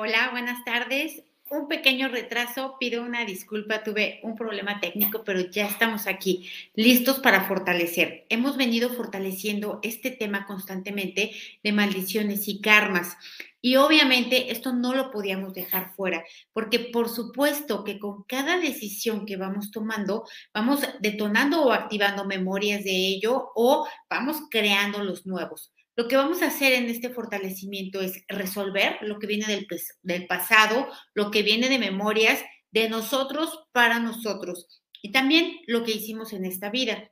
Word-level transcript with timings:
Hola, 0.00 0.28
buenas 0.30 0.64
tardes. 0.64 1.24
Un 1.50 1.66
pequeño 1.66 2.06
retraso, 2.06 2.76
pido 2.78 3.02
una 3.02 3.24
disculpa, 3.24 3.82
tuve 3.82 4.20
un 4.22 4.36
problema 4.36 4.78
técnico, 4.78 5.24
pero 5.24 5.40
ya 5.40 5.66
estamos 5.66 6.06
aquí, 6.06 6.48
listos 6.74 7.18
para 7.18 7.48
fortalecer. 7.48 8.24
Hemos 8.28 8.56
venido 8.56 8.90
fortaleciendo 8.90 9.80
este 9.82 10.12
tema 10.12 10.46
constantemente 10.46 11.32
de 11.64 11.72
maldiciones 11.72 12.46
y 12.46 12.60
karmas. 12.60 13.16
Y 13.60 13.74
obviamente 13.74 14.52
esto 14.52 14.72
no 14.72 14.94
lo 14.94 15.10
podíamos 15.10 15.52
dejar 15.52 15.92
fuera, 15.96 16.22
porque 16.52 16.78
por 16.78 17.08
supuesto 17.08 17.82
que 17.82 17.98
con 17.98 18.22
cada 18.22 18.60
decisión 18.60 19.26
que 19.26 19.36
vamos 19.36 19.72
tomando, 19.72 20.28
vamos 20.54 20.80
detonando 21.00 21.64
o 21.64 21.72
activando 21.72 22.24
memorias 22.24 22.84
de 22.84 22.92
ello 22.92 23.50
o 23.56 23.84
vamos 24.08 24.42
creando 24.48 25.02
los 25.02 25.26
nuevos. 25.26 25.72
Lo 25.98 26.06
que 26.06 26.14
vamos 26.14 26.42
a 26.42 26.46
hacer 26.46 26.74
en 26.74 26.88
este 26.88 27.10
fortalecimiento 27.10 28.00
es 28.00 28.22
resolver 28.28 28.98
lo 29.00 29.18
que 29.18 29.26
viene 29.26 29.66
del, 30.04 30.26
pasado, 30.28 30.88
lo 31.12 31.32
que 31.32 31.42
viene 31.42 31.68
de 31.68 31.80
memorias 31.80 32.40
de 32.70 32.88
nosotros 32.88 33.64
para 33.72 33.98
nosotros 33.98 34.80
y 35.02 35.10
también 35.10 35.56
lo 35.66 35.82
que 35.82 35.90
hicimos 35.90 36.32
en 36.32 36.44
esta 36.44 36.70
vida. 36.70 37.10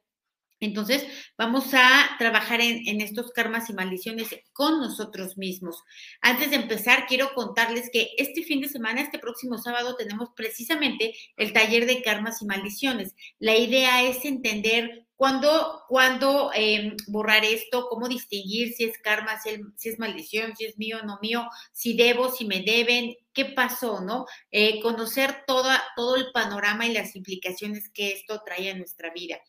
Entonces, 0.60 1.04
vamos 1.36 1.74
a 1.74 2.10
trabajar 2.20 2.60
en, 2.60 3.00
estos 3.00 3.32
karmas 3.32 3.68
y 3.70 3.72
maldiciones 3.72 4.28
con 4.52 4.78
nosotros 4.78 5.36
mismos. 5.36 5.82
Antes 6.20 6.50
de 6.50 6.56
empezar, 6.56 7.06
quiero 7.08 7.34
contarles 7.34 7.90
que 7.92 8.10
este 8.18 8.44
fin 8.44 8.60
de 8.60 8.68
semana, 8.68 9.00
este 9.00 9.18
próximo 9.18 9.58
sábado, 9.58 9.96
tenemos 9.96 10.28
precisamente 10.36 11.12
el 11.36 11.52
taller 11.52 11.86
de 11.86 12.02
karmas 12.02 12.40
y 12.40 12.46
maldiciones. 12.46 13.16
La 13.40 13.56
idea 13.56 14.04
es 14.04 14.24
entender 14.24 15.05
¿Cuándo, 15.16 15.84
cuando 15.88 16.50
em, 16.54 16.94
borrar 17.08 17.42
esto? 17.42 17.88
¿Cómo 17.88 18.06
distinguir 18.06 18.74
si 18.74 18.84
es 18.84 18.98
karma, 18.98 19.40
si 19.40 19.88
es, 19.88 19.98
maldición, 19.98 20.54
si 20.54 20.66
es 20.66 20.76
mío 20.76 20.98
no 21.04 21.18
mío? 21.22 21.48
Si 21.72 21.96
debo, 21.96 22.30
si 22.30 22.44
me 22.44 22.60
deben, 22.60 23.16
qué 23.32 23.46
pasó, 23.46 24.02
¿no? 24.02 24.26
Eh, 24.50 24.80
conocer 24.82 25.44
toda, 25.46 25.82
todo 25.96 26.16
el 26.16 26.32
panorama 26.32 26.84
y 26.84 26.92
las 26.92 27.16
implicaciones 27.16 27.88
que 27.88 28.12
esto 28.12 28.42
trae 28.44 28.70
a 28.70 28.76
nuestra 28.76 29.10
vida. 29.10 29.40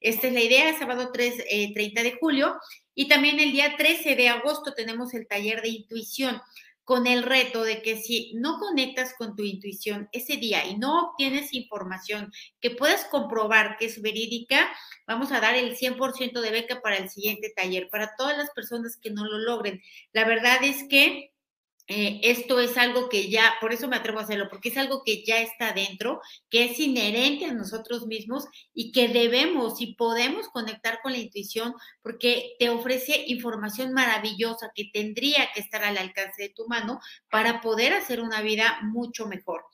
Esta 0.00 0.26
es 0.26 0.32
la 0.32 0.40
idea, 0.40 0.76
sábado 0.76 1.10
3, 1.12 1.72
30 1.72 2.00
eh, 2.00 2.04
de 2.04 2.18
julio. 2.18 2.56
Y 2.94 3.06
también 3.06 3.38
el 3.38 3.52
día 3.52 3.76
13 3.76 4.16
de 4.16 4.28
agosto 4.28 4.74
tenemos 4.74 5.14
el 5.14 5.28
taller 5.28 5.62
de 5.62 5.68
intuición 5.68 6.42
con 6.84 7.06
el 7.06 7.22
reto 7.22 7.62
de 7.64 7.82
que 7.82 7.96
si 7.96 8.32
no 8.34 8.58
conectas 8.58 9.14
con 9.14 9.36
tu 9.36 9.42
intuición 9.44 10.08
ese 10.12 10.36
día 10.36 10.66
y 10.66 10.76
no 10.76 11.10
obtienes 11.10 11.54
información 11.54 12.32
que 12.60 12.70
puedas 12.70 13.04
comprobar 13.06 13.76
que 13.78 13.86
es 13.86 14.02
verídica, 14.02 14.70
vamos 15.06 15.32
a 15.32 15.40
dar 15.40 15.54
el 15.54 15.76
100% 15.76 16.40
de 16.40 16.50
beca 16.50 16.80
para 16.80 16.96
el 16.96 17.08
siguiente 17.08 17.52
taller, 17.54 17.88
para 17.90 18.14
todas 18.16 18.36
las 18.36 18.50
personas 18.50 18.96
que 18.96 19.10
no 19.10 19.24
lo 19.24 19.38
logren. 19.38 19.80
La 20.12 20.24
verdad 20.24 20.62
es 20.62 20.84
que 20.88 21.31
eh, 21.88 22.20
esto 22.22 22.60
es 22.60 22.78
algo 22.78 23.08
que 23.08 23.28
ya, 23.28 23.54
por 23.60 23.72
eso 23.72 23.88
me 23.88 23.96
atrevo 23.96 24.20
a 24.20 24.22
hacerlo, 24.22 24.48
porque 24.48 24.68
es 24.68 24.76
algo 24.76 25.02
que 25.04 25.24
ya 25.24 25.40
está 25.40 25.72
dentro, 25.72 26.20
que 26.48 26.64
es 26.64 26.78
inherente 26.78 27.46
a 27.46 27.54
nosotros 27.54 28.06
mismos 28.06 28.44
y 28.72 28.92
que 28.92 29.08
debemos 29.08 29.80
y 29.80 29.94
podemos 29.94 30.48
conectar 30.48 31.00
con 31.02 31.12
la 31.12 31.18
intuición 31.18 31.74
porque 32.00 32.54
te 32.58 32.70
ofrece 32.70 33.24
información 33.26 33.92
maravillosa 33.92 34.70
que 34.74 34.90
tendría 34.92 35.50
que 35.52 35.60
estar 35.60 35.82
al 35.84 35.98
alcance 35.98 36.42
de 36.42 36.48
tu 36.50 36.66
mano 36.68 37.00
para 37.30 37.60
poder 37.60 37.92
hacer 37.94 38.20
una 38.20 38.42
vida 38.42 38.78
mucho 38.82 39.26
mejor. 39.26 39.64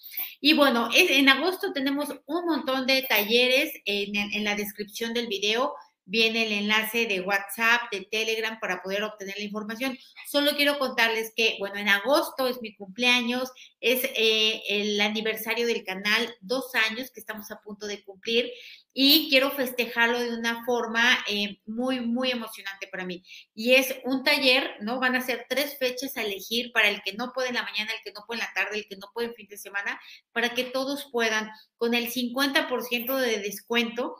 Y 0.41 0.55
bueno, 0.55 0.89
en 0.95 1.28
agosto 1.28 1.72
tenemos 1.72 2.09
un 2.27 2.47
montón 2.47 2.87
de 2.87 3.03
talleres 3.03 3.70
en 3.84 4.45
la 4.45 4.55
descripción 4.55 5.12
del 5.12 5.27
video 5.27 5.75
viene 6.09 6.47
el 6.47 6.53
enlace 6.53 7.06
de 7.06 7.20
WhatsApp, 7.20 7.83
de 7.92 8.09
Telegram 8.11 8.59
para 8.61 8.83
poder 8.83 9.03
obtener 9.03 9.34
la 9.37 9.45
información. 9.45 9.97
Solo 10.27 10.53
quiero 10.56 10.78
contarles 10.78 11.33
que, 11.37 11.56
bueno, 11.59 11.77
en 11.77 11.89
agosto 11.89 12.48
es 12.48 12.62
mi 12.62 12.75
cumpleaños, 12.75 13.53
es 13.81 14.05
eh, 14.17 14.62
el 14.69 15.00
aniversario 15.00 15.67
del 15.67 15.84
canal, 15.84 16.34
dos 16.41 16.75
años 16.75 17.10
que 17.10 17.21
estamos 17.21 17.50
a 17.50 17.60
punto 17.60 17.87
de 17.87 18.03
cumplir 18.03 18.50
y 18.94 19.28
quiero 19.28 19.50
festejarlo 19.50 20.19
de 20.19 20.37
una 20.37 20.65
forma 20.65 21.19
eh, 21.28 21.60
muy, 21.66 22.00
muy 22.00 22.31
emocionante 22.31 22.88
para 22.88 23.04
mí. 23.04 23.22
Y 23.54 23.75
es 23.75 23.94
un 24.04 24.25
taller, 24.25 24.77
¿no? 24.81 24.99
Van 24.99 25.15
a 25.15 25.21
ser 25.21 25.47
tres 25.49 25.77
fechas 25.78 26.16
a 26.16 26.22
elegir 26.22 26.72
para 26.72 26.88
el 26.88 27.03
que 27.03 27.12
no 27.12 27.33
puede 27.33 27.50
en 27.50 27.56
la 27.56 27.62
mañana, 27.62 27.93
el 27.93 28.03
que 28.03 28.12
no 28.12 28.25
puede 28.27 28.41
en 28.41 28.47
la 28.47 28.54
tarde, 28.54 28.78
el 28.78 28.88
que 28.88 28.97
no 28.97 29.10
puede 29.12 29.28
en 29.28 29.34
fin 29.34 29.47
de 29.47 29.59
semana, 29.59 30.00
para 30.33 30.54
que 30.54 30.65
todos 30.65 31.09
puedan, 31.12 31.50
con 31.77 31.94
el 31.94 32.10
50% 32.10 33.16
de 33.19 33.38
descuento 33.38 34.16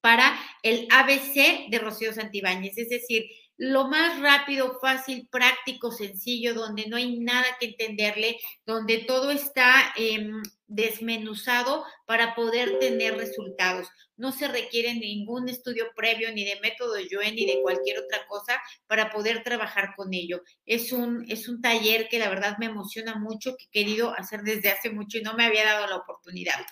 para 0.00 0.38
el 0.62 0.86
ABC 0.90 1.68
de 1.68 1.78
Rocío 1.78 2.12
Santibáñez, 2.12 2.76
es 2.78 2.88
decir, 2.88 3.26
lo 3.62 3.88
más 3.88 4.18
rápido, 4.20 4.78
fácil, 4.80 5.28
práctico, 5.30 5.92
sencillo, 5.92 6.54
donde 6.54 6.86
no 6.86 6.96
hay 6.96 7.18
nada 7.18 7.44
que 7.60 7.66
entenderle, 7.66 8.38
donde 8.64 9.04
todo 9.06 9.30
está 9.30 9.92
em, 9.96 10.40
desmenuzado 10.66 11.84
para 12.06 12.34
poder 12.34 12.78
tener 12.78 13.18
resultados. 13.18 13.86
No 14.16 14.32
se 14.32 14.48
requiere 14.48 14.94
ningún 14.94 15.50
estudio 15.50 15.90
previo, 15.94 16.32
ni 16.32 16.42
de 16.42 16.58
método 16.60 16.98
Yuen, 17.00 17.34
ni 17.34 17.44
de 17.44 17.60
cualquier 17.60 17.98
otra 17.98 18.26
cosa 18.28 18.58
para 18.86 19.10
poder 19.10 19.42
trabajar 19.42 19.92
con 19.94 20.14
ello. 20.14 20.42
Es 20.64 20.90
un, 20.90 21.26
es 21.28 21.46
un 21.46 21.60
taller 21.60 22.08
que 22.08 22.18
la 22.18 22.30
verdad 22.30 22.56
me 22.58 22.64
emociona 22.64 23.16
mucho, 23.16 23.58
que 23.58 23.64
he 23.66 23.84
querido 23.84 24.14
hacer 24.16 24.40
desde 24.40 24.70
hace 24.70 24.88
mucho 24.88 25.18
y 25.18 25.22
no 25.22 25.34
me 25.34 25.44
había 25.44 25.66
dado 25.66 25.86
la 25.86 25.96
oportunidad. 25.96 26.64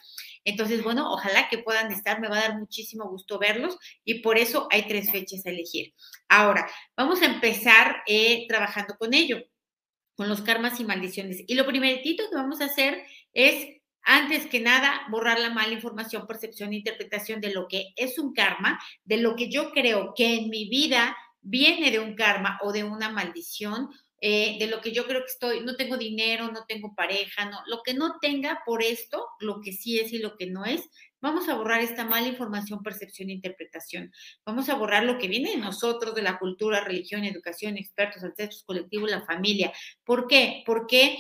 Entonces, 0.45 0.83
bueno, 0.83 1.13
ojalá 1.13 1.49
que 1.49 1.59
puedan 1.59 1.93
estar, 1.93 2.21
me 2.21 2.29
va 2.29 2.39
a 2.39 2.49
dar 2.49 2.59
muchísimo 2.59 3.09
gusto 3.09 3.39
verlos 3.39 3.79
y 4.05 4.21
por 4.21 4.39
eso 4.39 4.69
hay 4.71 4.87
tres 4.87 5.11
fechas 5.11 5.45
a 5.47 5.51
elegir. 5.51 5.95
Ahora, 6.29 6.69
vamos 6.97 7.23
a 7.23 7.27
empezar 7.27 8.03
eh, 8.07 8.47
trabajando 8.49 8.97
con 8.99 9.15
ello, 9.15 9.43
con 10.17 10.29
los 10.29 10.43
karmas 10.43 10.81
y 10.81 10.85
maldiciones. 10.85 11.43
Y 11.47 11.55
lo 11.55 11.67
primeritito 11.67 12.29
que 12.29 12.37
vamos 12.37 12.61
a 12.61 12.67
hacer 12.67 13.03
es 13.33 13.79
antes 14.03 14.47
que 14.47 14.61
nada, 14.61 15.03
borrar 15.11 15.39
la 15.39 15.51
mala 15.51 15.75
información, 15.75 16.27
percepción 16.27 16.73
e 16.73 16.77
interpretación 16.77 17.43
de 17.43 17.53
lo 17.53 17.69
que 17.69 17.93
es 17.95 18.19
un 18.19 18.33
karma, 18.33 18.81
de 19.05 19.19
lo 19.19 19.37
que 19.37 19.51
yo 19.51 19.71
creo 19.73 20.15
que 20.17 20.35
en 20.35 20.49
mi 20.49 20.69
vida 20.69 21.15
viene 21.43 21.91
de 21.91 21.99
un 21.99 22.15
karma 22.15 22.59
o 22.63 22.73
de 22.73 22.85
una 22.85 23.11
maldición 23.11 23.91
eh, 24.21 24.57
de 24.59 24.67
lo 24.67 24.81
que 24.81 24.93
yo 24.93 25.07
creo 25.07 25.21
que 25.21 25.33
estoy, 25.33 25.61
no 25.61 25.77
tengo 25.77 25.97
dinero, 25.97 26.51
no 26.51 26.65
tengo 26.67 26.95
pareja, 26.95 27.45
no, 27.45 27.61
lo 27.67 27.83
que 27.85 27.95
no 27.95 28.19
tenga 28.21 28.63
por 28.67 28.83
esto, 28.83 29.27
lo 29.39 29.61
que 29.61 29.73
sí 29.73 29.99
es 29.99 30.13
y 30.13 30.19
lo 30.19 30.37
que 30.37 30.47
no 30.47 30.65
es, 30.65 30.89
vamos 31.21 31.49
a 31.49 31.55
borrar 31.55 31.81
esta 31.81 32.05
mala 32.05 32.29
información, 32.29 32.83
percepción 32.83 33.31
e 33.31 33.35
interpretación. 33.35 34.13
Vamos 34.45 34.69
a 34.69 34.75
borrar 34.75 35.05
lo 35.05 35.19
que 35.19 35.29
viene 35.29 35.51
de 35.51 35.57
nosotros, 35.57 36.15
de 36.15 36.23
la 36.23 36.39
cultura, 36.39 36.81
religión, 36.81 37.25
educación, 37.25 37.77
expertos, 37.77 38.23
ancestros, 38.23 38.65
colectivos, 38.65 39.11
la 39.11 39.25
familia. 39.25 39.73
¿Por 40.05 40.27
qué? 40.27 40.63
Porque 40.67 41.19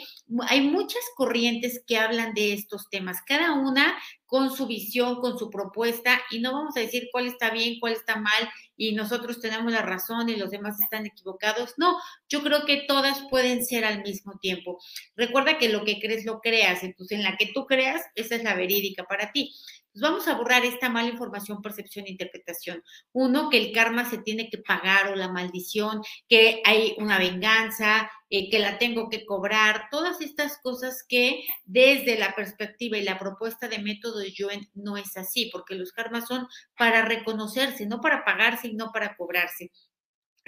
hay 0.49 0.61
muchas 0.63 1.03
corrientes 1.17 1.83
que 1.87 1.99
hablan 1.99 2.35
de 2.35 2.53
estos 2.53 2.89
temas, 2.91 3.23
cada 3.27 3.53
una 3.55 3.97
con 4.29 4.55
su 4.55 4.67
visión, 4.67 5.17
con 5.23 5.39
su 5.39 5.49
propuesta, 5.49 6.21
y 6.31 6.39
no 6.39 6.53
vamos 6.53 6.77
a 6.77 6.81
decir 6.81 7.09
cuál 7.11 7.27
está 7.27 7.49
bien, 7.51 7.81
cuál 7.81 7.95
está 7.95 8.17
mal, 8.17 8.49
y 8.77 8.93
nosotros 8.93 9.41
tenemos 9.41 9.73
la 9.73 9.81
razón 9.81 10.29
y 10.29 10.37
los 10.37 10.51
demás 10.51 10.79
están 10.81 11.07
equivocados. 11.07 11.75
No, 11.79 11.97
yo 12.29 12.43
creo 12.43 12.67
que 12.67 12.85
todas 12.87 13.23
pueden 13.31 13.65
ser 13.65 13.87
al 13.87 14.03
mismo 14.03 14.39
tiempo. 14.39 14.79
Recuerda 15.17 15.57
que 15.57 15.71
lo 15.71 15.83
que 15.83 15.99
crees 15.99 16.27
lo 16.27 16.41
creas, 16.41 16.85
entonces 16.85 17.19
en 17.19 17.25
la 17.25 17.39
que 17.39 17.51
tú 17.55 17.67
creas, 17.67 18.03
esa 18.15 18.37
es 18.37 18.45
la 18.45 18.55
verídica 18.55 19.05
para 19.05 19.33
ti. 19.33 19.55
Pues 19.93 20.03
vamos 20.03 20.29
a 20.29 20.35
borrar 20.35 20.63
esta 20.65 20.91
mala 20.91 21.09
información, 21.09 21.63
percepción 21.63 22.05
e 22.07 22.11
interpretación. 22.11 22.85
Uno, 23.13 23.49
que 23.49 23.57
el 23.57 23.73
karma 23.73 24.09
se 24.09 24.19
tiene 24.19 24.51
que 24.51 24.59
pagar 24.59 25.11
o 25.11 25.17
la 25.17 25.33
maldición, 25.33 26.03
que 26.29 26.61
hay 26.67 26.95
una 26.99 27.19
venganza, 27.19 28.11
eh, 28.31 28.51
que 28.51 28.59
la 28.59 28.79
tengo 28.79 29.09
que 29.09 29.25
cobrar, 29.25 29.89
todas 29.91 30.21
estas 30.21 30.59
cosas 30.59 31.05
que 31.09 31.45
desde 31.65 32.19
la 32.19 32.35
perspectiva 32.35 32.99
y 32.99 33.03
la 33.03 33.19
propuesta 33.19 33.69
de 33.69 33.79
método 33.79 34.23
Yuen 34.25 34.69
no 34.75 34.97
es 34.97 35.17
así, 35.17 35.49
porque 35.53 35.75
los 35.75 35.93
karmas 35.93 36.29
son 36.29 36.47
para 36.77 37.05
reconocerse, 37.05 37.87
no 37.87 38.01
para 38.01 38.25
pagarse 38.25 38.69
y 38.69 38.75
no 38.75 38.91
para 38.93 39.17
cobrarse. 39.17 39.71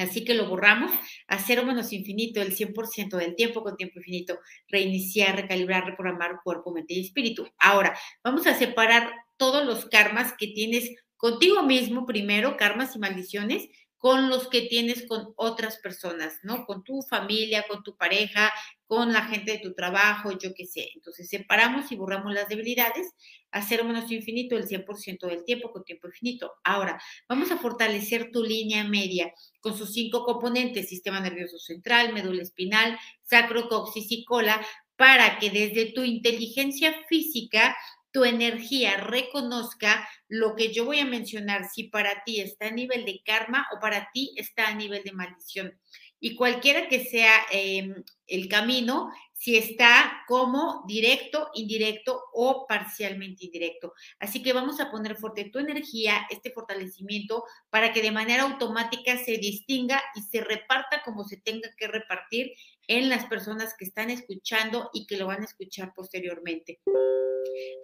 Así 0.01 0.25
que 0.25 0.35
lo 0.35 0.49
borramos 0.49 0.91
a 1.27 1.39
cero 1.39 1.63
menos 1.65 1.93
infinito, 1.93 2.41
el 2.41 2.57
100% 2.57 3.19
del 3.19 3.37
tiempo 3.37 3.63
con 3.63 3.77
tiempo 3.77 3.99
infinito, 3.99 4.39
reiniciar, 4.69 5.37
recalibrar, 5.37 5.85
reprogramar 5.85 6.41
cuerpo, 6.43 6.73
mente 6.73 6.95
y 6.95 7.01
espíritu. 7.01 7.47
Ahora, 7.59 7.99
vamos 8.25 8.47
a 8.47 8.55
separar 8.55 9.13
todos 9.37 9.65
los 9.65 9.87
karmas 9.87 10.33
que 10.39 10.49
tienes 10.49 10.91
contigo 11.19 11.63
mismo 11.63 12.07
primero, 12.07 12.57
karmas 12.57 12.97
y 12.97 12.99
maldiciones, 12.99 13.69
con 14.01 14.31
los 14.31 14.49
que 14.49 14.63
tienes 14.63 15.07
con 15.07 15.35
otras 15.37 15.77
personas, 15.77 16.39
¿no? 16.43 16.65
Con 16.65 16.83
tu 16.83 17.03
familia, 17.03 17.67
con 17.69 17.83
tu 17.83 17.99
pareja, 17.99 18.51
con 18.87 19.13
la 19.13 19.27
gente 19.27 19.53
de 19.53 19.59
tu 19.59 19.75
trabajo, 19.75 20.33
yo 20.39 20.55
qué 20.55 20.65
sé. 20.65 20.89
Entonces 20.95 21.29
separamos 21.29 21.93
y 21.93 21.97
borramos 21.97 22.33
las 22.33 22.49
debilidades 22.49 23.13
a 23.51 23.61
cero 23.61 23.85
menos 23.85 24.11
infinito 24.11 24.57
el 24.57 24.67
100% 24.67 25.27
del 25.27 25.45
tiempo 25.45 25.71
con 25.71 25.85
tiempo 25.85 26.09
infinito. 26.09 26.55
Ahora, 26.65 26.99
vamos 27.29 27.51
a 27.51 27.59
fortalecer 27.59 28.31
tu 28.33 28.43
línea 28.43 28.85
media 28.85 29.35
con 29.61 29.77
sus 29.77 29.93
cinco 29.93 30.25
componentes, 30.25 30.89
sistema 30.89 31.21
nervioso 31.21 31.59
central, 31.59 32.15
médula 32.15 32.41
espinal, 32.41 32.99
sacro, 33.23 33.69
coxis 33.69 34.11
y 34.11 34.25
cola, 34.25 34.65
para 34.97 35.39
que 35.39 35.51
desde 35.51 35.93
tu 35.93 36.05
inteligencia 36.05 36.95
física 37.07 37.77
tu 38.13 38.25
energía 38.25 38.97
reconozca 38.97 40.09
lo 40.29 40.57
que 40.57 40.73
yo 40.73 40.85
voy 40.85 41.01
a 41.01 41.05
mencionar, 41.05 41.69
si 41.69 41.85
para 41.85 42.25
ti 42.25 42.41
está 42.41 42.67
a 42.67 42.73
nivel 42.73 43.05
de 43.05 43.21
karma 43.25 43.67
o 43.75 43.81
para 43.81 44.11
ti 44.13 44.33
está 44.37 44.69
a 44.69 44.75
nivel 44.75 45.03
de 45.05 45.13
maldición. 45.13 45.79
Y 46.19 46.37
cualquiera 46.37 46.89
que 46.89 47.05
sea 47.05 47.35
em, 47.51 47.95
el 48.31 48.49
camino, 48.49 49.11
si 49.35 49.57
está 49.57 50.23
como 50.29 50.85
directo, 50.87 51.49
indirecto 51.55 52.23
o 52.33 52.67
parcialmente 52.67 53.47
indirecto. 53.47 53.95
Así 54.19 54.43
que 54.43 54.53
vamos 54.53 54.81
a 54.81 54.91
poner 54.91 55.17
fuerte 55.17 55.51
tu 55.51 55.59
energía, 55.59 56.27
este 56.31 56.51
fortalecimiento, 56.51 57.45
para 57.71 57.93
que 57.93 58.03
de 58.03 58.13
manera 58.13 58.43
automática 58.45 59.17
se 59.19 59.39
distinga 59.39 60.03
y 60.15 60.23
se 60.23 60.43
reparta 60.43 61.03
como 61.05 61.25
se 61.25 61.39
tenga 61.39 61.71
que 61.77 61.89
repartir 61.89 62.53
en 62.87 63.09
las 63.09 63.27
personas 63.27 63.75
que 63.79 63.85
están 63.85 64.11
escuchando 64.11 64.91
y 64.93 65.07
que 65.07 65.17
lo 65.17 65.27
van 65.27 65.43
a 65.43 65.47
escuchar 65.47 65.93
posteriormente 65.95 66.81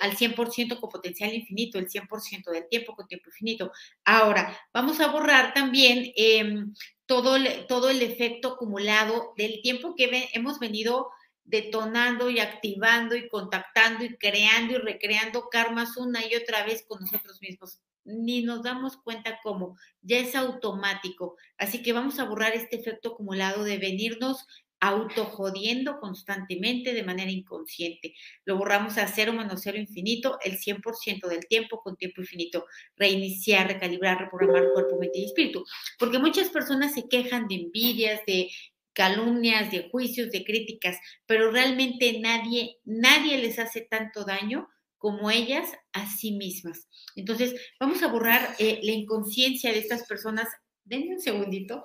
al 0.01 0.17
100% 0.17 0.81
con 0.81 0.91
potencial 0.91 1.35
infinito, 1.35 1.79
el 1.79 1.89
100% 1.89 2.51
del 2.51 2.69
tiempo 2.69 2.95
con 2.95 3.07
tiempo 3.07 3.29
infinito. 3.29 3.73
Ahora, 4.05 4.57
vamos 4.73 5.01
a 5.01 5.09
borrar 5.09 5.55
también 5.55 6.13
em, 6.17 6.75
todo, 7.07 7.37
todo 7.69 7.91
el 7.91 8.03
efecto 8.03 8.55
acumulado 8.55 9.33
del 9.37 9.61
tiempo 9.63 9.95
que 9.97 10.29
hemos 10.37 10.59
venido 10.59 11.11
detonando 11.45 12.29
y 12.29 12.41
activando 12.41 13.17
y 13.17 13.29
contactando 13.29 14.05
y 14.05 14.17
creando 14.17 14.75
y 14.75 14.79
recreando 14.79 15.49
karmas 15.49 15.97
una 15.97 16.25
y 16.27 16.35
otra 16.35 16.65
vez 16.65 16.85
con 16.87 17.01
nosotros 17.01 17.41
mismos. 17.41 17.81
Ni 18.05 18.43
nos 18.43 18.63
damos 18.63 18.97
cuenta 18.97 19.41
cómo, 19.43 19.77
ya 20.01 20.19
es 20.19 20.35
automático. 20.35 21.37
Así 21.57 21.83
que 21.83 21.93
vamos 21.93 22.19
a 22.19 22.25
borrar 22.25 22.55
este 22.55 22.77
efecto 22.77 23.11
acumulado 23.11 23.65
de 23.65 23.79
venirnos 23.79 24.47
autojodiendo 24.79 25.99
constantemente 26.01 26.93
de 26.93 27.03
manera 27.03 27.31
inconsciente. 27.31 28.15
Lo 28.45 28.57
borramos 28.57 28.99
a 28.99 29.09
cero 29.09 29.33
menos 29.33 29.63
cero 29.63 29.79
infinito 29.79 30.39
el 30.45 30.59
100% 30.59 31.29
del 31.29 31.47
tiempo 31.47 31.81
con 31.83 31.97
tiempo 31.97 32.21
infinito. 32.21 32.67
Reiniciar, 32.97 33.69
recalibrar, 33.69 34.19
reprogramar 34.19 34.73
cuerpo, 34.73 34.99
mente 34.99 35.19
y 35.21 35.25
espíritu. 35.25 35.65
Porque 35.99 36.19
muchas 36.19 36.51
personas 36.51 36.95
se 36.95 37.09
quejan 37.09 37.49
de 37.49 37.55
envidias, 37.55 38.21
de 38.27 38.51
calumnias, 38.97 39.71
de 39.71 39.91
juicios, 39.91 40.31
de 40.31 40.43
críticas, 40.43 40.99
pero 41.27 41.51
realmente 41.51 42.19
nadie, 42.19 42.79
nadie 42.85 43.37
les 43.37 43.59
hace 43.59 43.83
tanto 43.83 44.25
daño 44.25 44.69
como 44.97 45.31
ellas 45.31 45.71
a 45.93 46.07
sí 46.07 46.33
mismas. 46.33 46.89
Entonces, 47.15 47.55
vamos 47.79 48.03
a 48.03 48.09
borrar 48.09 48.57
eh, 48.59 48.81
la 48.83 48.93
inconsciencia 48.93 49.71
de 49.71 49.81
estas 49.81 50.05
personas. 50.07 50.49
Denme 50.83 51.17
un 51.17 51.21
segundito, 51.21 51.83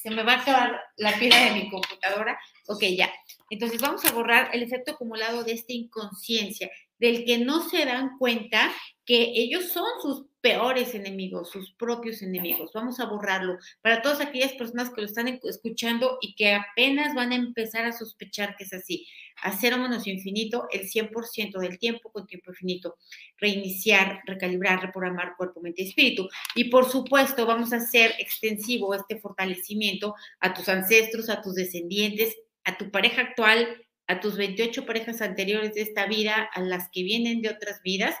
se 0.00 0.10
me 0.10 0.22
va 0.22 0.34
a 0.34 0.42
acabar 0.42 0.80
la 0.96 1.18
pila 1.18 1.44
de 1.44 1.50
mi 1.60 1.70
computadora. 1.70 2.38
Ok, 2.68 2.84
ya. 2.96 3.12
Entonces, 3.50 3.80
vamos 3.80 4.04
a 4.04 4.12
borrar 4.12 4.50
el 4.54 4.62
efecto 4.62 4.92
acumulado 4.92 5.42
de 5.42 5.54
esta 5.54 5.72
inconsciencia, 5.72 6.70
del 6.98 7.24
que 7.24 7.38
no 7.38 7.68
se 7.68 7.84
dan 7.84 8.16
cuenta 8.16 8.72
que 9.04 9.32
ellos 9.34 9.70
son 9.72 9.86
sus 10.00 10.26
peores 10.44 10.94
enemigos, 10.94 11.48
sus 11.48 11.72
propios 11.72 12.20
enemigos. 12.20 12.70
Vamos 12.74 13.00
a 13.00 13.06
borrarlo 13.06 13.56
para 13.80 14.02
todas 14.02 14.20
aquellas 14.20 14.52
personas 14.52 14.90
que 14.90 15.00
lo 15.00 15.06
están 15.06 15.40
escuchando 15.42 16.18
y 16.20 16.34
que 16.34 16.52
apenas 16.52 17.14
van 17.14 17.32
a 17.32 17.36
empezar 17.36 17.86
a 17.86 17.92
sospechar 17.92 18.54
que 18.54 18.64
es 18.64 18.74
así. 18.74 19.06
Hacer 19.40 19.74
menos 19.78 20.06
infinito 20.06 20.68
el 20.70 20.82
100% 20.82 21.58
del 21.58 21.78
tiempo 21.78 22.12
con 22.12 22.26
tiempo 22.26 22.50
infinito. 22.50 22.98
Reiniciar, 23.38 24.20
recalibrar, 24.26 24.82
reprogramar 24.82 25.34
cuerpo, 25.38 25.62
mente 25.62 25.82
y 25.82 25.88
espíritu. 25.88 26.28
Y 26.54 26.64
por 26.64 26.90
supuesto, 26.90 27.46
vamos 27.46 27.72
a 27.72 27.76
hacer 27.76 28.12
extensivo 28.18 28.94
este 28.94 29.18
fortalecimiento 29.18 30.14
a 30.40 30.52
tus 30.52 30.68
ancestros, 30.68 31.30
a 31.30 31.40
tus 31.40 31.54
descendientes, 31.54 32.36
a 32.64 32.76
tu 32.76 32.90
pareja 32.90 33.22
actual, 33.22 33.82
a 34.06 34.20
tus 34.20 34.36
28 34.36 34.84
parejas 34.84 35.22
anteriores 35.22 35.72
de 35.72 35.80
esta 35.80 36.04
vida, 36.04 36.50
a 36.52 36.60
las 36.60 36.90
que 36.90 37.02
vienen 37.02 37.40
de 37.40 37.48
otras 37.48 37.80
vidas 37.82 38.14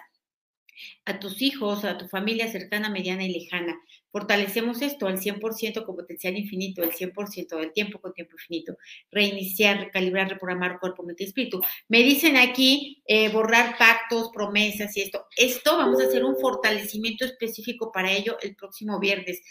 a 1.04 1.18
tus 1.18 1.42
hijos, 1.42 1.84
a 1.84 1.98
tu 1.98 2.08
familia 2.08 2.50
cercana, 2.50 2.90
mediana 2.90 3.24
y 3.24 3.32
lejana. 3.32 3.76
Fortalecemos 4.10 4.80
esto 4.80 5.08
al 5.08 5.18
100% 5.18 5.84
con 5.84 5.96
potencial 5.96 6.36
infinito, 6.36 6.84
el 6.84 6.92
100% 6.92 7.56
del 7.56 7.72
tiempo 7.72 8.00
con 8.00 8.12
tiempo 8.12 8.34
infinito. 8.34 8.76
Reiniciar, 9.10 9.78
recalibrar, 9.78 10.28
reprogramar 10.28 10.78
cuerpo, 10.78 11.02
mente 11.02 11.24
y 11.24 11.26
espíritu. 11.26 11.60
Me 11.88 11.98
dicen 11.98 12.36
aquí 12.36 13.02
eh, 13.06 13.28
borrar 13.30 13.76
pactos, 13.76 14.30
promesas 14.32 14.96
y 14.96 15.02
esto. 15.02 15.26
Esto 15.36 15.76
vamos 15.76 16.00
a 16.00 16.06
hacer 16.06 16.24
un 16.24 16.36
fortalecimiento 16.36 17.24
específico 17.24 17.90
para 17.90 18.12
ello 18.12 18.36
el 18.40 18.54
próximo 18.54 19.00
viernes, 19.00 19.42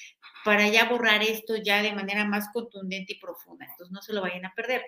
para 0.45 0.69
ya 0.69 0.85
borrar 0.85 1.23
esto 1.23 1.57
ya 1.57 1.81
de 1.81 1.93
manera 1.93 2.23
más 2.23 2.47
contundente 2.53 3.13
y 3.13 3.19
profunda. 3.19 3.65
Entonces 3.65 3.91
no 3.91 4.01
se 4.01 4.13
lo 4.13 4.21
vayan 4.21 4.45
a 4.45 4.53
perder. 4.55 4.83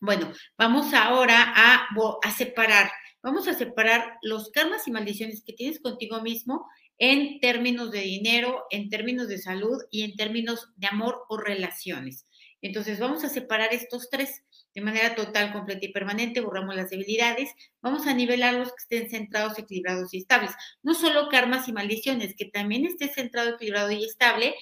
Bueno, 0.00 0.32
vamos 0.56 0.94
ahora 0.94 1.52
a, 1.54 1.88
a 2.22 2.30
separar 2.30 2.90
Vamos 3.26 3.48
a 3.48 3.54
separar 3.54 4.18
los 4.22 4.52
karmas 4.52 4.86
y 4.86 4.92
maldiciones 4.92 5.42
que 5.42 5.52
tienes 5.52 5.80
contigo 5.80 6.22
mismo 6.22 6.64
en 6.96 7.40
términos 7.40 7.90
de 7.90 8.02
dinero, 8.02 8.66
en 8.70 8.88
términos 8.88 9.26
de 9.26 9.38
salud 9.38 9.82
y 9.90 10.02
en 10.02 10.14
términos 10.14 10.68
de 10.76 10.86
amor 10.86 11.24
o 11.28 11.36
relaciones. 11.36 12.24
Entonces 12.62 13.00
vamos 13.00 13.24
a 13.24 13.28
separar 13.28 13.74
estos 13.74 14.10
tres 14.10 14.44
de 14.76 14.80
manera 14.80 15.16
total, 15.16 15.52
completa 15.52 15.86
y 15.86 15.92
permanente, 15.92 16.40
borramos 16.40 16.76
las 16.76 16.90
debilidades, 16.90 17.50
vamos 17.80 18.06
a 18.06 18.14
nivelar 18.14 18.54
los 18.54 18.68
que 18.68 18.82
estén 18.82 19.10
centrados, 19.10 19.58
equilibrados 19.58 20.14
y 20.14 20.18
estables. 20.18 20.52
No 20.84 20.94
solo 20.94 21.28
karmas 21.28 21.66
y 21.66 21.72
maldiciones, 21.72 22.34
que 22.36 22.44
también 22.44 22.86
esté 22.86 23.08
centrado, 23.08 23.54
equilibrado 23.54 23.90
y 23.90 24.04
estable 24.04 24.54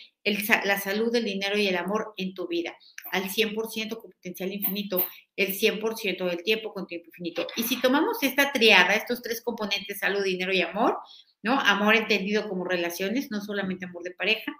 la 0.64 0.80
salud, 0.80 1.14
el 1.14 1.24
dinero 1.24 1.58
y 1.58 1.66
el 1.66 1.76
amor 1.76 2.14
en 2.16 2.32
tu 2.32 2.48
vida, 2.48 2.74
al 3.12 3.24
100% 3.24 3.98
con 3.98 4.12
potencial 4.12 4.52
infinito, 4.52 5.04
el 5.36 5.52
100% 5.54 6.24
del 6.26 6.42
tiempo 6.42 6.72
con 6.72 6.86
tiempo 6.86 7.08
infinito. 7.08 7.46
Y 7.56 7.64
si 7.64 7.80
tomamos 7.80 8.22
esta 8.22 8.52
triada, 8.52 8.94
estos 8.94 9.22
tres 9.22 9.42
componentes, 9.42 9.98
salud, 9.98 10.22
dinero 10.22 10.52
y 10.52 10.62
amor, 10.62 10.98
¿no? 11.42 11.58
Amor 11.60 11.96
entendido 11.96 12.48
como 12.48 12.64
relaciones, 12.64 13.30
no 13.30 13.40
solamente 13.40 13.86
amor 13.86 14.02
de 14.02 14.12
pareja, 14.12 14.52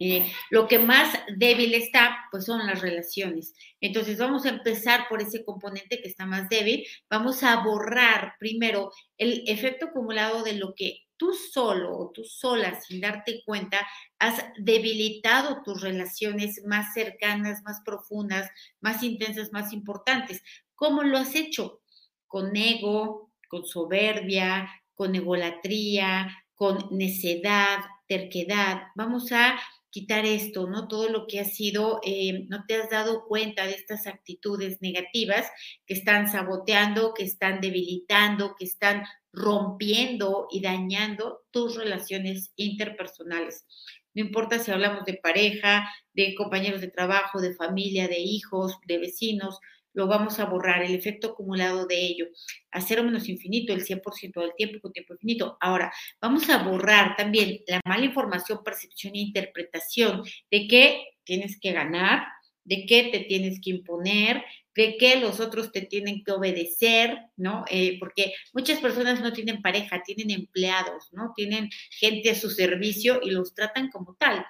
eh, 0.00 0.30
lo 0.50 0.68
que 0.68 0.78
más 0.78 1.12
débil 1.36 1.74
está, 1.74 2.16
pues 2.30 2.44
son 2.44 2.64
las 2.66 2.80
relaciones. 2.80 3.54
Entonces 3.80 4.18
vamos 4.18 4.44
a 4.46 4.50
empezar 4.50 5.08
por 5.08 5.20
ese 5.20 5.44
componente 5.44 6.00
que 6.00 6.08
está 6.08 6.24
más 6.24 6.48
débil. 6.48 6.86
Vamos 7.10 7.42
a 7.42 7.62
borrar 7.64 8.34
primero 8.38 8.92
el 9.16 9.42
efecto 9.48 9.86
acumulado 9.86 10.44
de 10.44 10.52
lo 10.54 10.74
que 10.74 11.07
tú 11.18 11.34
solo 11.34 11.98
o 11.98 12.10
tú 12.10 12.24
sola, 12.24 12.80
sin 12.80 13.00
darte 13.00 13.42
cuenta, 13.44 13.86
has 14.18 14.42
debilitado 14.56 15.62
tus 15.62 15.82
relaciones 15.82 16.62
más 16.64 16.94
cercanas, 16.94 17.62
más 17.64 17.82
profundas, 17.84 18.50
más 18.80 19.02
intensas, 19.02 19.52
más 19.52 19.72
importantes. 19.72 20.42
¿Cómo 20.74 21.02
lo 21.02 21.18
has 21.18 21.34
hecho? 21.34 21.82
Con 22.26 22.56
ego, 22.56 23.32
con 23.48 23.66
soberbia, 23.66 24.70
con 24.94 25.14
egolatría, 25.14 26.34
con 26.54 26.88
necedad, 26.90 27.80
terquedad. 28.06 28.82
Vamos 28.94 29.32
a 29.32 29.58
quitar 29.90 30.24
esto, 30.26 30.66
¿no? 30.66 30.88
Todo 30.88 31.08
lo 31.08 31.26
que 31.26 31.40
ha 31.40 31.44
sido, 31.44 32.00
eh, 32.04 32.46
no 32.48 32.64
te 32.66 32.76
has 32.76 32.90
dado 32.90 33.24
cuenta 33.26 33.66
de 33.66 33.72
estas 33.72 34.06
actitudes 34.06 34.80
negativas 34.80 35.50
que 35.86 35.94
están 35.94 36.30
saboteando, 36.30 37.14
que 37.14 37.24
están 37.24 37.60
debilitando, 37.60 38.54
que 38.58 38.64
están 38.64 39.04
rompiendo 39.32 40.48
y 40.50 40.60
dañando 40.60 41.42
tus 41.50 41.76
relaciones 41.76 42.52
interpersonales. 42.56 43.66
No 44.14 44.22
importa 44.24 44.58
si 44.58 44.70
hablamos 44.70 45.04
de 45.04 45.14
pareja, 45.14 45.88
de 46.12 46.34
compañeros 46.34 46.80
de 46.80 46.88
trabajo, 46.88 47.40
de 47.40 47.54
familia, 47.54 48.08
de 48.08 48.18
hijos, 48.18 48.76
de 48.86 48.98
vecinos, 48.98 49.58
lo 49.98 50.06
vamos 50.06 50.38
a 50.38 50.44
borrar, 50.44 50.84
el 50.84 50.94
efecto 50.94 51.30
acumulado 51.30 51.84
de 51.84 51.96
ello, 51.96 52.26
a 52.70 52.80
cero 52.80 53.02
menos 53.02 53.28
infinito, 53.28 53.72
el 53.72 53.84
100% 53.84 54.40
del 54.40 54.54
tiempo 54.56 54.78
con 54.80 54.92
tiempo 54.92 55.14
infinito. 55.14 55.58
Ahora, 55.60 55.92
vamos 56.20 56.48
a 56.50 56.62
borrar 56.62 57.16
también 57.16 57.58
la 57.66 57.80
mala 57.84 58.04
información, 58.04 58.60
percepción 58.64 59.16
e 59.16 59.18
interpretación 59.18 60.22
de 60.52 60.68
que 60.68 61.04
tienes 61.24 61.58
que 61.60 61.72
ganar, 61.72 62.28
de 62.62 62.86
qué 62.86 63.08
te 63.10 63.20
tienes 63.24 63.60
que 63.60 63.70
imponer, 63.70 64.44
de 64.76 64.96
qué 64.98 65.18
los 65.18 65.40
otros 65.40 65.72
te 65.72 65.80
tienen 65.82 66.22
que 66.22 66.30
obedecer, 66.30 67.18
¿no? 67.36 67.64
Eh, 67.68 67.98
porque 67.98 68.34
muchas 68.52 68.78
personas 68.78 69.20
no 69.20 69.32
tienen 69.32 69.62
pareja, 69.62 70.04
tienen 70.04 70.30
empleados, 70.30 71.08
¿no? 71.10 71.32
Tienen 71.34 71.70
gente 71.90 72.30
a 72.30 72.36
su 72.36 72.50
servicio 72.50 73.18
y 73.20 73.30
los 73.30 73.52
tratan 73.52 73.90
como 73.90 74.14
tal. 74.14 74.46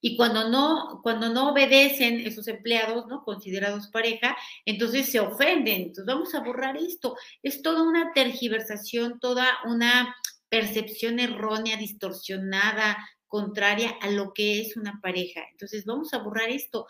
Y 0.00 0.16
cuando 0.16 0.48
no, 0.48 1.00
cuando 1.02 1.28
no 1.28 1.50
obedecen 1.50 2.20
esos 2.20 2.48
empleados, 2.48 3.06
¿no? 3.06 3.22
Considerados 3.24 3.88
pareja, 3.88 4.36
entonces 4.64 5.10
se 5.10 5.20
ofenden. 5.20 5.82
Entonces 5.82 6.06
vamos 6.06 6.34
a 6.34 6.40
borrar 6.40 6.76
esto. 6.76 7.16
Es 7.42 7.62
toda 7.62 7.82
una 7.82 8.12
tergiversación, 8.12 9.20
toda 9.20 9.46
una 9.64 10.16
percepción 10.48 11.18
errónea, 11.18 11.76
distorsionada, 11.76 12.98
contraria 13.32 13.96
a 14.02 14.10
lo 14.10 14.34
que 14.34 14.60
es 14.60 14.76
una 14.76 15.00
pareja. 15.00 15.40
Entonces 15.52 15.86
vamos 15.86 16.12
a 16.12 16.18
borrar 16.18 16.50
esto, 16.50 16.86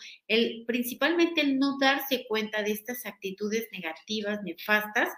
principalmente 0.67 1.41
el 1.41 1.57
no 1.57 1.79
darse 1.79 2.27
cuenta 2.27 2.65
de 2.65 2.73
estas 2.73 3.07
actitudes 3.07 3.69
negativas, 3.71 4.43
nefastas, 4.43 5.09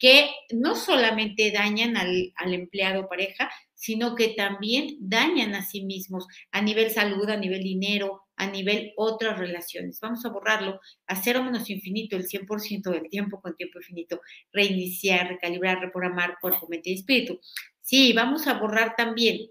que 0.00 0.28
no 0.50 0.74
solamente 0.74 1.52
dañan 1.52 1.96
al, 1.96 2.32
al 2.34 2.54
empleado 2.54 3.08
pareja, 3.08 3.48
sino 3.82 4.14
que 4.14 4.28
también 4.28 4.96
dañan 5.00 5.56
a 5.56 5.66
sí 5.66 5.82
mismos 5.84 6.28
a 6.52 6.62
nivel 6.62 6.92
salud, 6.92 7.28
a 7.28 7.36
nivel 7.36 7.64
dinero, 7.64 8.22
a 8.36 8.46
nivel 8.46 8.92
otras 8.96 9.36
relaciones. 9.36 9.98
Vamos 10.00 10.24
a 10.24 10.28
borrarlo 10.28 10.78
a 11.08 11.20
cero 11.20 11.42
menos 11.42 11.68
infinito, 11.68 12.14
el 12.14 12.28
100% 12.28 12.92
del 12.92 13.08
tiempo 13.08 13.40
con 13.40 13.56
tiempo 13.56 13.80
infinito. 13.80 14.20
Reiniciar, 14.52 15.26
recalibrar, 15.26 15.80
reprogramar 15.80 16.36
cuerpo, 16.40 16.68
mente 16.68 16.90
y 16.90 16.94
espíritu. 16.94 17.40
Sí, 17.80 18.12
vamos 18.12 18.46
a 18.46 18.54
borrar 18.54 18.94
también 18.94 19.50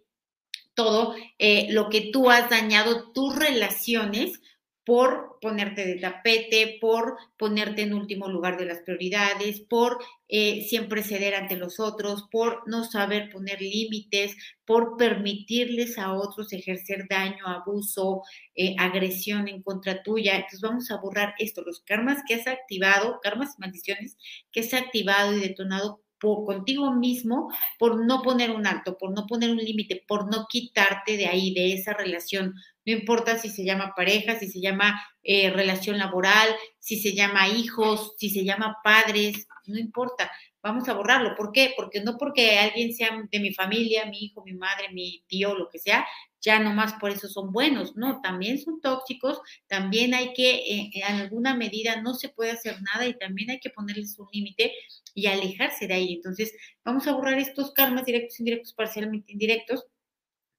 todo 0.76 1.14
eh, 1.38 1.68
lo 1.72 1.90
que 1.90 2.10
tú 2.14 2.30
has 2.30 2.50
dañado, 2.50 3.12
tus 3.12 3.36
relaciones 3.36 4.40
por 4.86 5.38
ponerte 5.42 5.86
de 5.86 6.00
tapete, 6.00 6.78
por 6.82 7.18
ponerte 7.38 7.84
en 7.84 7.94
último 7.94 8.28
lugar 8.28 8.58
de 8.58 8.66
las 8.66 8.80
prioridades, 8.80 9.62
por 9.62 10.00
eh, 10.28 10.66
siempre 10.68 11.04
ceder 11.04 11.36
ante 11.36 11.56
los 11.56 11.80
otros, 11.80 12.28
por 12.32 12.68
no 12.68 12.84
saber 12.84 13.30
poner 13.30 13.62
límites, 13.62 14.36
por 14.66 14.98
permitirles 14.98 15.98
a 15.98 16.14
otros 16.14 16.52
ejercer 16.54 17.08
daño, 17.10 17.46
abuso, 17.48 18.24
eh, 18.56 18.76
agresión 18.80 19.48
en 19.48 19.62
contra 19.62 20.02
tuya. 20.04 20.36
Entonces 20.36 20.62
vamos 20.62 20.90
a 20.92 20.98
borrar 20.98 21.36
esto, 21.38 21.62
los 21.62 21.82
karmas 21.82 22.22
que 22.28 22.36
has 22.36 22.48
activado, 22.48 23.20
karmas 23.22 23.56
y 23.58 23.62
maldiciones 23.62 24.18
que 24.52 24.62
has 24.62 24.74
activado 24.74 25.36
y 25.36 25.40
detonado 25.40 26.02
por 26.20 26.46
contigo 26.46 26.94
mismo, 26.94 27.50
por 27.80 28.06
no 28.06 28.22
poner 28.22 28.52
un 28.52 28.68
alto, 28.68 28.96
por 28.98 29.12
no 29.12 29.26
poner 29.26 29.50
un 29.50 29.58
límite, 29.58 30.04
por 30.08 30.32
no 30.32 30.46
quitarte 30.48 31.18
de 31.18 31.26
ahí, 31.26 31.54
de 31.54 31.74
esa 31.74 31.94
relación. 31.94 32.54
No 32.86 32.94
importa 32.94 33.38
si 33.38 33.50
se 33.50 33.64
llama 33.64 33.94
pareja, 33.96 34.40
si 34.40 34.48
se 34.50 34.60
llama 34.60 35.02
eh, 35.24 35.50
relación 35.52 35.98
laboral, 35.98 36.50
si 36.80 37.00
se 37.00 37.14
llama 37.14 37.48
hijos, 37.48 38.14
si 38.18 38.30
se 38.30 38.44
llama 38.44 38.78
padres, 38.84 39.48
no 39.66 39.78
importa. 39.80 40.32
Vamos 40.64 40.88
a 40.90 40.94
borrarlo. 40.94 41.36
¿Por 41.36 41.52
qué? 41.52 41.74
Porque 41.76 42.02
no 42.02 42.18
porque 42.18 42.58
alguien 42.60 42.94
sea 42.94 43.10
de 43.32 43.40
mi 43.40 43.54
familia, 43.54 44.06
mi 44.06 44.26
hijo, 44.26 44.44
mi 44.44 44.54
madre, 44.54 44.90
mi 44.92 45.24
tío, 45.28 45.56
lo 45.56 45.70
que 45.70 45.80
sea, 45.80 46.06
ya 46.40 46.60
nomás 46.60 46.94
por 46.94 47.12
eso 47.12 47.28
son 47.28 47.52
buenos. 47.52 47.96
No, 47.96 48.22
también 48.22 48.60
son 48.60 48.82
tóxicos, 48.82 49.40
también 49.68 50.14
hay 50.14 50.34
que, 50.34 50.56
eh, 50.56 50.90
en 50.94 51.16
alguna 51.16 51.56
medida, 51.56 52.02
no 52.02 52.14
se 52.14 52.30
puede 52.30 52.52
hacer 52.52 52.78
nada 52.82 53.08
y 53.08 53.18
también 53.18 53.52
hay 53.52 53.60
que 53.60 53.70
ponerles 53.70 54.18
un 54.20 54.28
límite 54.32 54.74
y 55.14 55.28
alejarse 55.28 55.88
de 55.88 55.94
ahí. 55.94 56.14
Entonces, 56.14 56.54
vamos 56.84 57.08
a 57.08 57.14
borrar 57.14 57.40
estos 57.40 57.72
karmas 57.74 58.06
directos, 58.06 58.40
indirectos, 58.40 58.74
parcialmente 58.74 59.32
indirectos, 59.32 59.86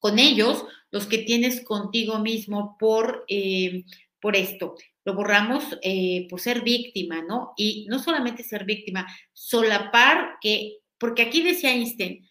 con 0.03 0.19
ellos, 0.19 0.65
los 0.91 1.07
que 1.07 1.19
tienes 1.19 1.65
contigo 1.65 2.19
mismo 2.19 2.77
por, 2.77 3.25
eh, 3.29 3.85
por 4.21 4.35
esto. 4.35 4.75
Lo 5.05 5.15
borramos 5.15 5.63
eh, 5.81 6.27
por 6.29 6.41
ser 6.41 6.63
víctima, 6.63 7.23
¿no? 7.23 7.53
Y 7.57 7.87
no 7.89 8.01
solamente 8.01 8.43
ser 8.43 8.65
víctima, 8.65 9.07
solapar 9.33 10.39
que, 10.41 10.79
porque 10.99 11.23
aquí 11.23 11.45
decía 11.45 11.71
Einstein, 11.71 12.29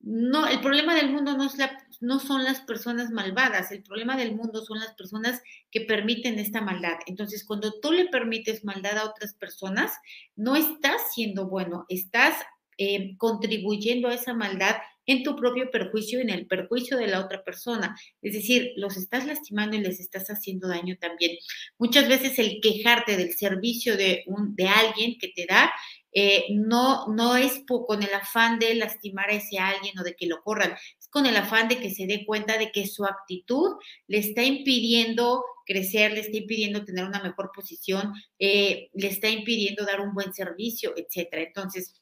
no, 0.00 0.48
el 0.48 0.60
problema 0.60 0.96
del 0.96 1.12
mundo 1.12 1.36
no, 1.36 1.44
es 1.44 1.56
la, 1.56 1.78
no 2.00 2.18
son 2.18 2.42
las 2.42 2.60
personas 2.62 3.10
malvadas, 3.10 3.70
el 3.70 3.84
problema 3.84 4.16
del 4.16 4.34
mundo 4.34 4.64
son 4.64 4.80
las 4.80 4.92
personas 4.94 5.40
que 5.70 5.82
permiten 5.82 6.40
esta 6.40 6.62
maldad. 6.62 6.98
Entonces, 7.06 7.44
cuando 7.44 7.78
tú 7.80 7.92
le 7.92 8.06
permites 8.06 8.64
maldad 8.64 8.98
a 8.98 9.04
otras 9.04 9.34
personas, 9.34 9.92
no 10.34 10.56
estás 10.56 11.14
siendo 11.14 11.46
bueno, 11.46 11.86
estás 11.88 12.34
eh, 12.76 13.16
contribuyendo 13.18 14.08
a 14.08 14.14
esa 14.14 14.34
maldad 14.34 14.74
en 15.06 15.22
tu 15.22 15.36
propio 15.36 15.70
perjuicio 15.70 16.20
en 16.20 16.30
el 16.30 16.46
perjuicio 16.46 16.96
de 16.96 17.06
la 17.06 17.20
otra 17.20 17.42
persona. 17.44 17.96
Es 18.22 18.34
decir, 18.34 18.72
los 18.76 18.96
estás 18.96 19.26
lastimando 19.26 19.76
y 19.76 19.80
les 19.80 20.00
estás 20.00 20.28
haciendo 20.28 20.68
daño 20.68 20.96
también. 21.00 21.36
Muchas 21.78 22.08
veces 22.08 22.38
el 22.38 22.60
quejarte 22.60 23.16
del 23.16 23.32
servicio 23.34 23.96
de, 23.96 24.24
un, 24.26 24.54
de 24.56 24.68
alguien 24.68 25.16
que 25.18 25.28
te 25.28 25.46
da 25.46 25.72
eh, 26.16 26.46
no, 26.50 27.08
no 27.08 27.36
es 27.36 27.64
con 27.66 28.00
el 28.00 28.14
afán 28.14 28.60
de 28.60 28.72
lastimar 28.76 29.30
a 29.30 29.34
ese 29.34 29.58
alguien 29.58 29.98
o 29.98 30.04
de 30.04 30.14
que 30.14 30.26
lo 30.26 30.42
corran, 30.42 30.72
es 30.72 31.08
con 31.08 31.26
el 31.26 31.36
afán 31.36 31.66
de 31.66 31.80
que 31.80 31.90
se 31.90 32.06
dé 32.06 32.24
cuenta 32.24 32.56
de 32.56 32.70
que 32.70 32.86
su 32.86 33.04
actitud 33.04 33.72
le 34.06 34.18
está 34.18 34.44
impidiendo 34.44 35.44
crecer, 35.66 36.12
le 36.12 36.20
está 36.20 36.36
impidiendo 36.36 36.84
tener 36.84 37.04
una 37.04 37.20
mejor 37.20 37.50
posición, 37.52 38.12
eh, 38.38 38.90
le 38.94 39.08
está 39.08 39.28
impidiendo 39.28 39.84
dar 39.84 40.00
un 40.00 40.14
buen 40.14 40.32
servicio, 40.32 40.94
etcétera. 40.96 41.42
Entonces, 41.42 42.00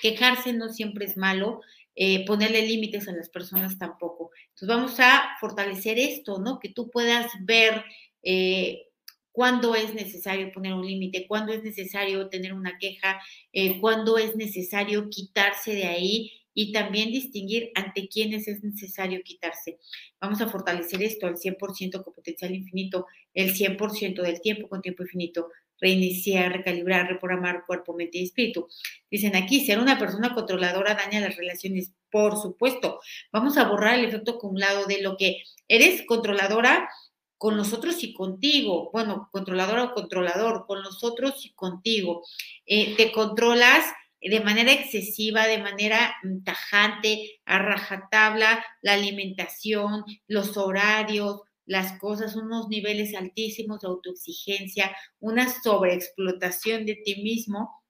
quejarse 0.00 0.54
no 0.54 0.70
siempre 0.70 1.04
es 1.04 1.18
malo, 1.18 1.60
eh, 1.96 2.24
ponerle 2.26 2.66
límites 2.66 3.06
a 3.08 3.12
las 3.12 3.28
personas 3.28 3.78
tampoco. 3.78 4.30
Entonces 4.48 4.68
vamos 4.68 5.00
a 5.00 5.36
fortalecer 5.40 5.98
esto, 5.98 6.38
¿no? 6.38 6.58
Que 6.58 6.68
tú 6.68 6.90
puedas 6.90 7.30
ver 7.40 7.84
eh, 8.22 8.88
cuándo 9.30 9.74
es 9.74 9.94
necesario 9.94 10.52
poner 10.52 10.74
un 10.74 10.86
límite, 10.86 11.26
cuándo 11.26 11.52
es 11.52 11.62
necesario 11.62 12.28
tener 12.28 12.52
una 12.52 12.78
queja, 12.78 13.20
eh, 13.52 13.80
cuándo 13.80 14.18
es 14.18 14.36
necesario 14.36 15.08
quitarse 15.10 15.74
de 15.74 15.86
ahí 15.86 16.32
y 16.54 16.72
también 16.72 17.10
distinguir 17.10 17.70
ante 17.74 18.08
quiénes 18.08 18.46
es 18.48 18.62
necesario 18.62 19.20
quitarse. 19.24 19.78
Vamos 20.20 20.40
a 20.40 20.48
fortalecer 20.48 21.02
esto 21.02 21.26
al 21.26 21.36
100% 21.36 22.02
con 22.04 22.14
potencial 22.14 22.54
infinito, 22.54 23.06
el 23.34 23.52
100% 23.54 24.22
del 24.22 24.40
tiempo 24.40 24.68
con 24.68 24.80
tiempo 24.80 25.02
infinito 25.02 25.48
reiniciar, 25.80 26.52
recalibrar, 26.52 27.08
reprogramar 27.08 27.64
cuerpo, 27.66 27.94
mente 27.94 28.18
y 28.18 28.24
espíritu. 28.24 28.68
Dicen 29.10 29.36
aquí, 29.36 29.64
ser 29.64 29.78
una 29.78 29.98
persona 29.98 30.34
controladora 30.34 30.94
daña 30.94 31.20
las 31.20 31.36
relaciones, 31.36 31.92
por 32.10 32.40
supuesto. 32.40 33.00
Vamos 33.32 33.56
a 33.56 33.68
borrar 33.68 33.98
el 33.98 34.04
efecto 34.04 34.32
acumulado 34.32 34.86
de 34.86 35.02
lo 35.02 35.16
que 35.16 35.42
eres 35.68 36.04
controladora 36.06 36.88
con 37.36 37.56
nosotros 37.56 38.02
y 38.02 38.12
contigo. 38.14 38.90
Bueno, 38.92 39.28
controladora 39.32 39.84
o 39.84 39.94
controlador, 39.94 40.66
con 40.66 40.82
nosotros 40.82 41.44
y 41.44 41.52
contigo. 41.52 42.24
Eh, 42.66 42.94
te 42.96 43.12
controlas 43.12 43.84
de 44.20 44.40
manera 44.40 44.72
excesiva, 44.72 45.46
de 45.46 45.58
manera 45.58 46.14
mm, 46.22 46.42
tajante, 46.44 47.40
a 47.44 47.58
rajatabla, 47.58 48.64
la 48.80 48.94
alimentación, 48.94 50.04
los 50.26 50.56
horarios, 50.56 51.42
las 51.66 51.98
cosas, 51.98 52.36
unos 52.36 52.68
niveles 52.68 53.14
altísimos 53.14 53.80
de 53.80 53.88
autoexigencia, 53.88 54.94
una 55.20 55.48
sobreexplotación 55.48 56.84
de 56.86 56.96
ti 56.96 57.22
mismo 57.22 57.84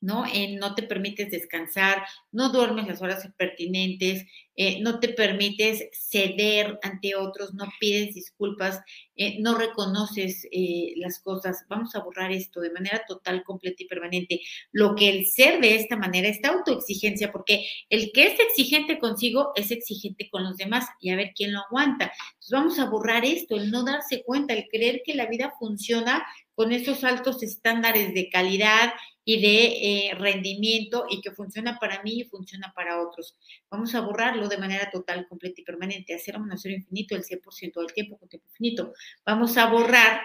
¿no? 0.00 0.24
no 0.58 0.74
te 0.74 0.82
permites 0.84 1.30
descansar, 1.30 2.04
no 2.30 2.50
duermes 2.50 2.86
las 2.86 3.02
horas 3.02 3.28
pertinentes, 3.36 4.24
eh, 4.60 4.80
no 4.80 4.98
te 4.98 5.10
permites 5.10 5.88
ceder 5.92 6.80
ante 6.82 7.14
otros, 7.14 7.54
no 7.54 7.68
pides 7.78 8.12
disculpas, 8.12 8.80
eh, 9.14 9.36
no 9.38 9.56
reconoces 9.56 10.48
eh, 10.50 10.94
las 10.96 11.20
cosas. 11.20 11.64
Vamos 11.68 11.94
a 11.94 12.00
borrar 12.00 12.32
esto 12.32 12.60
de 12.60 12.72
manera 12.72 13.04
total, 13.06 13.44
completa 13.44 13.84
y 13.84 13.86
permanente. 13.86 14.40
Lo 14.72 14.96
que 14.96 15.10
el 15.10 15.28
ser 15.28 15.60
de 15.60 15.76
esta 15.76 15.96
manera, 15.96 16.26
esta 16.26 16.48
autoexigencia, 16.48 17.30
porque 17.30 17.68
el 17.88 18.10
que 18.12 18.26
es 18.26 18.40
exigente 18.40 18.98
consigo 18.98 19.52
es 19.54 19.70
exigente 19.70 20.28
con 20.28 20.42
los 20.42 20.56
demás 20.56 20.86
y 21.00 21.10
a 21.10 21.16
ver 21.16 21.30
quién 21.36 21.52
lo 21.52 21.60
aguanta. 21.60 22.10
Vamos 22.50 22.80
a 22.80 22.90
borrar 22.90 23.24
esto, 23.24 23.54
el 23.54 23.70
no 23.70 23.84
darse 23.84 24.24
cuenta, 24.24 24.54
el 24.54 24.66
creer 24.68 25.02
que 25.04 25.14
la 25.14 25.26
vida 25.26 25.52
funciona 25.56 26.26
con 26.56 26.72
esos 26.72 27.04
altos 27.04 27.44
estándares 27.44 28.12
de 28.12 28.28
calidad 28.28 28.92
y 29.24 29.40
de 29.40 30.14
rendimiento 30.18 31.04
y 31.08 31.20
que 31.20 31.30
funciona 31.30 31.78
para 31.78 32.02
mí 32.02 32.20
y 32.20 32.24
funciona 32.24 32.72
para 32.74 33.00
otros. 33.00 33.36
Vamos 33.70 33.94
a 33.94 34.00
borrarlo 34.00 34.47
de 34.48 34.58
manera 34.58 34.90
total, 34.90 35.26
completa 35.28 35.60
y 35.60 35.64
permanente, 35.64 36.14
hacer 36.14 36.36
un 36.38 36.50
cero 36.56 36.74
infinito 36.74 37.14
el 37.14 37.24
100% 37.24 37.80
del 37.80 37.92
tiempo 37.92 38.18
con 38.18 38.28
tiempo 38.28 38.46
infinito. 38.48 38.92
Vamos 39.24 39.56
a 39.56 39.66
borrar 39.66 40.22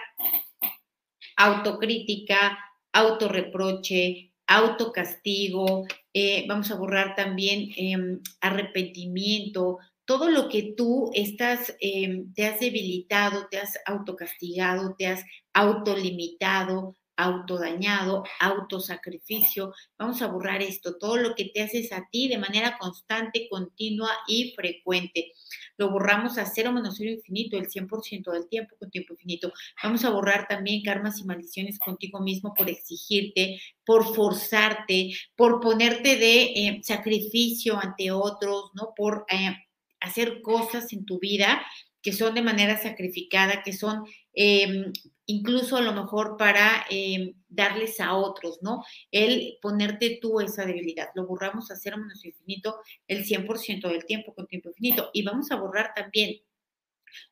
autocrítica, 1.36 2.58
autorreproche, 2.92 4.32
autocastigo, 4.46 5.86
eh, 6.12 6.44
vamos 6.48 6.70
a 6.70 6.76
borrar 6.76 7.14
también 7.14 7.70
em, 7.76 8.20
arrepentimiento, 8.40 9.78
todo 10.04 10.28
lo 10.28 10.48
que 10.48 10.74
tú 10.76 11.10
estás, 11.14 11.74
em, 11.80 12.32
te 12.34 12.46
has 12.46 12.60
debilitado, 12.60 13.48
te 13.48 13.58
has 13.58 13.78
autocastigado, 13.86 14.94
te 14.96 15.06
has 15.06 15.24
autolimitado, 15.54 16.94
autodañado, 17.16 18.24
autosacrificio. 18.40 19.72
Vamos 19.98 20.22
a 20.22 20.26
borrar 20.26 20.62
esto, 20.62 20.96
todo 20.98 21.16
lo 21.16 21.34
que 21.34 21.46
te 21.46 21.62
haces 21.62 21.92
a 21.92 22.08
ti 22.10 22.28
de 22.28 22.38
manera 22.38 22.78
constante, 22.78 23.48
continua 23.50 24.10
y 24.26 24.52
frecuente. 24.54 25.32
Lo 25.76 25.90
borramos 25.90 26.38
a 26.38 26.46
cero 26.46 26.72
menos 26.72 26.96
cero 26.96 27.10
infinito, 27.10 27.56
el 27.56 27.68
100% 27.68 28.32
del 28.32 28.48
tiempo 28.48 28.76
con 28.78 28.90
tiempo 28.90 29.14
infinito. 29.14 29.52
Vamos 29.82 30.04
a 30.04 30.10
borrar 30.10 30.46
también 30.48 30.82
karmas 30.82 31.18
y 31.20 31.24
maldiciones 31.24 31.78
contigo 31.78 32.20
mismo 32.20 32.54
por 32.54 32.68
exigirte, 32.68 33.60
por 33.84 34.14
forzarte, 34.14 35.12
por 35.36 35.60
ponerte 35.60 36.16
de 36.16 36.42
eh, 36.42 36.80
sacrificio 36.82 37.78
ante 37.78 38.10
otros, 38.10 38.70
¿no? 38.74 38.92
Por 38.96 39.26
eh, 39.30 39.56
hacer 40.00 40.42
cosas 40.42 40.92
en 40.92 41.04
tu 41.04 41.18
vida 41.18 41.64
que 42.04 42.12
son 42.12 42.34
de 42.34 42.42
manera 42.42 42.76
sacrificada, 42.76 43.62
que 43.62 43.72
son 43.72 44.04
em, 44.34 44.92
incluso 45.24 45.78
a 45.78 45.80
lo 45.80 45.94
mejor 45.94 46.36
para 46.36 46.84
em, 46.90 47.32
darles 47.48 47.98
a 47.98 48.14
otros, 48.14 48.58
¿no? 48.60 48.84
El 49.10 49.56
ponerte 49.62 50.18
tú 50.20 50.40
esa 50.40 50.66
debilidad. 50.66 51.08
Lo 51.14 51.26
borramos 51.26 51.70
a 51.70 51.76
cero 51.76 51.96
menos 51.96 52.22
infinito 52.22 52.76
el 53.08 53.24
100% 53.24 53.88
del 53.88 54.04
tiempo 54.04 54.34
con 54.34 54.46
tiempo 54.46 54.68
infinito. 54.68 55.10
Y 55.14 55.22
vamos 55.22 55.50
a 55.50 55.56
borrar 55.56 55.94
también 55.94 56.42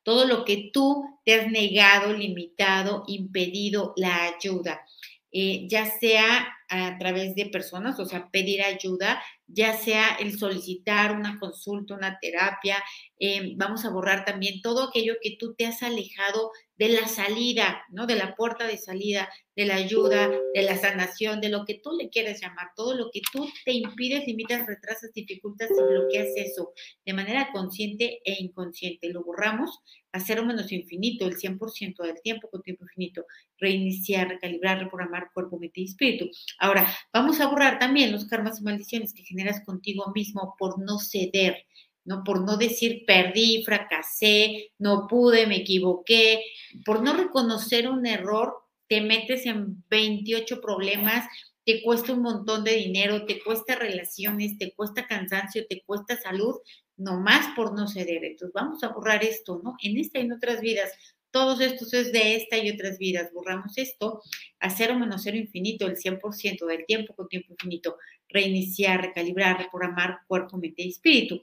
todo 0.03 0.27
lo 0.27 0.47
que 0.47 0.71
tú 0.73 1.05
te 1.27 1.35
has 1.35 1.51
negado, 1.51 2.15
limitado, 2.15 3.05
impedido 3.09 3.93
la 3.97 4.25
ayuda. 4.25 4.87
Eh, 5.33 5.67
ya 5.69 5.85
sea 5.99 6.49
a 6.73 6.97
través 6.99 7.35
de 7.35 7.47
personas, 7.47 8.01
o 8.01 8.07
sea, 8.07 8.31
pedir 8.31 8.63
ayuda, 8.63 9.23
ya 9.47 9.75
sea 9.75 10.17
el 10.19 10.39
solicitar 10.39 11.15
una 11.15 11.39
consulta, 11.39 11.95
una 11.95 12.19
terapia, 12.19 12.83
em, 13.19 13.57
vamos 13.59 13.85
a 13.85 13.91
borrar 13.91 14.25
también 14.25 14.63
todo 14.63 14.89
aquello 14.89 15.15
que 15.21 15.37
tú 15.39 15.55
te 15.55 15.67
has 15.67 15.83
alejado 15.83 16.51
de 16.77 16.89
la 16.89 17.07
salida, 17.07 17.85
¿no? 17.91 18.07
De 18.07 18.17
la 18.17 18.35
puerta 18.35 18.67
de 18.67 18.79
salida, 18.79 19.29
de 19.55 19.67
la 19.67 19.77
ayuda, 19.77 20.31
de 20.55 20.63
la 20.63 20.77
sanación, 20.79 21.41
de 21.41 21.51
lo 21.51 21.65
que 21.67 21.75
tú 21.75 21.93
le 21.93 22.09
quieras 22.09 22.41
llamar, 22.41 22.69
todo 22.75 22.95
lo 22.95 23.11
que 23.13 23.21
tú 23.31 23.47
te 23.65 23.73
impides, 23.73 24.27
limitas, 24.27 24.67
retrasas, 24.67 25.13
dificultas 25.13 25.69
y 25.71 25.75
bloqueas 25.75 26.29
eso 26.37 26.73
de 27.05 27.13
manera 27.13 27.51
consciente 27.53 28.21
e 28.25 28.37
inconsciente. 28.41 29.11
Lo 29.11 29.23
borramos 29.23 29.81
a 30.13 30.21
cero 30.21 30.45
menos 30.45 30.73
infinito, 30.73 31.27
el 31.27 31.37
100% 31.37 32.03
del 32.03 32.21
tiempo 32.23 32.49
con 32.51 32.63
tiempo 32.63 32.85
infinito, 32.85 33.27
reiniciar, 33.59 34.29
recalibrar, 34.29 34.79
reprogramar 34.79 35.31
cuerpo, 35.33 35.59
mente 35.59 35.83
y 35.83 35.85
espíritu. 35.85 36.31
Ahora, 36.63 36.87
vamos 37.13 37.41
a 37.41 37.49
borrar 37.49 37.81
también 37.81 38.13
los 38.13 38.27
karmas 38.27 38.61
y 38.61 38.63
maldiciones 38.63 39.13
que 39.13 39.25
generas 39.25 39.65
contigo 39.65 40.13
mismo 40.15 40.55
por 40.57 40.79
no 40.79 41.01
ceder, 41.01 41.67
¿no? 42.05 42.23
Por 42.23 42.41
no 42.47 42.57
decir 42.57 43.03
perdí, 43.05 43.65
fracasé, 43.65 44.71
no 44.79 45.09
pude, 45.09 45.49
me 45.49 45.57
equivoqué, 45.57 46.45
por 46.85 47.03
no 47.03 47.15
reconocer 47.15 47.89
un 47.91 48.07
error, 48.07 48.55
te 48.87 49.01
metes 49.01 49.45
en 49.47 49.83
28 49.91 50.61
problemas, 50.61 51.27
te 51.65 51.83
cuesta 51.83 52.13
un 52.13 52.23
montón 52.23 52.63
de 52.63 52.75
dinero, 52.77 53.27
te 53.27 53.43
cuesta 53.43 53.75
relaciones, 53.75 54.57
te 54.57 54.73
cuesta 54.73 55.09
cansancio, 55.09 55.67
te 55.69 55.83
cuesta 55.85 56.17
salud, 56.21 56.55
nomás 56.97 57.57
por 57.57 57.77
no 57.77 57.89
ceder. 57.89 58.25
Entonces 58.25 58.53
vamos 58.55 58.85
a 58.85 58.89
borrar 58.91 59.25
esto, 59.25 59.61
¿no? 59.65 59.75
En 59.83 59.99
esta 59.99 60.21
y 60.21 60.23
en 60.23 60.33
otras 60.35 60.61
vidas. 60.61 60.93
Todos 61.33 61.61
estos 61.61 61.93
es 61.95 62.13
de 62.13 62.37
esta 62.37 62.59
y 62.59 62.71
otras 62.71 62.99
vidas. 62.99 63.33
Borramos 63.33 63.77
esto 63.79 64.23
a 64.61 64.71
cero 64.71 64.97
menos 64.99 65.23
cero 65.25 65.37
infinito, 65.37 65.87
el 65.87 65.97
100% 65.97 66.67
del 66.67 66.85
tiempo 66.87 67.15
con 67.15 67.29
tiempo 67.29 67.53
infinito. 67.53 67.97
Reiniciar, 68.29 69.01
recalibrar, 69.01 69.59
reprogramar 69.59 70.19
cuerpo, 70.29 70.59
mente 70.59 70.83
y 70.83 70.91
espíritu. 70.91 71.43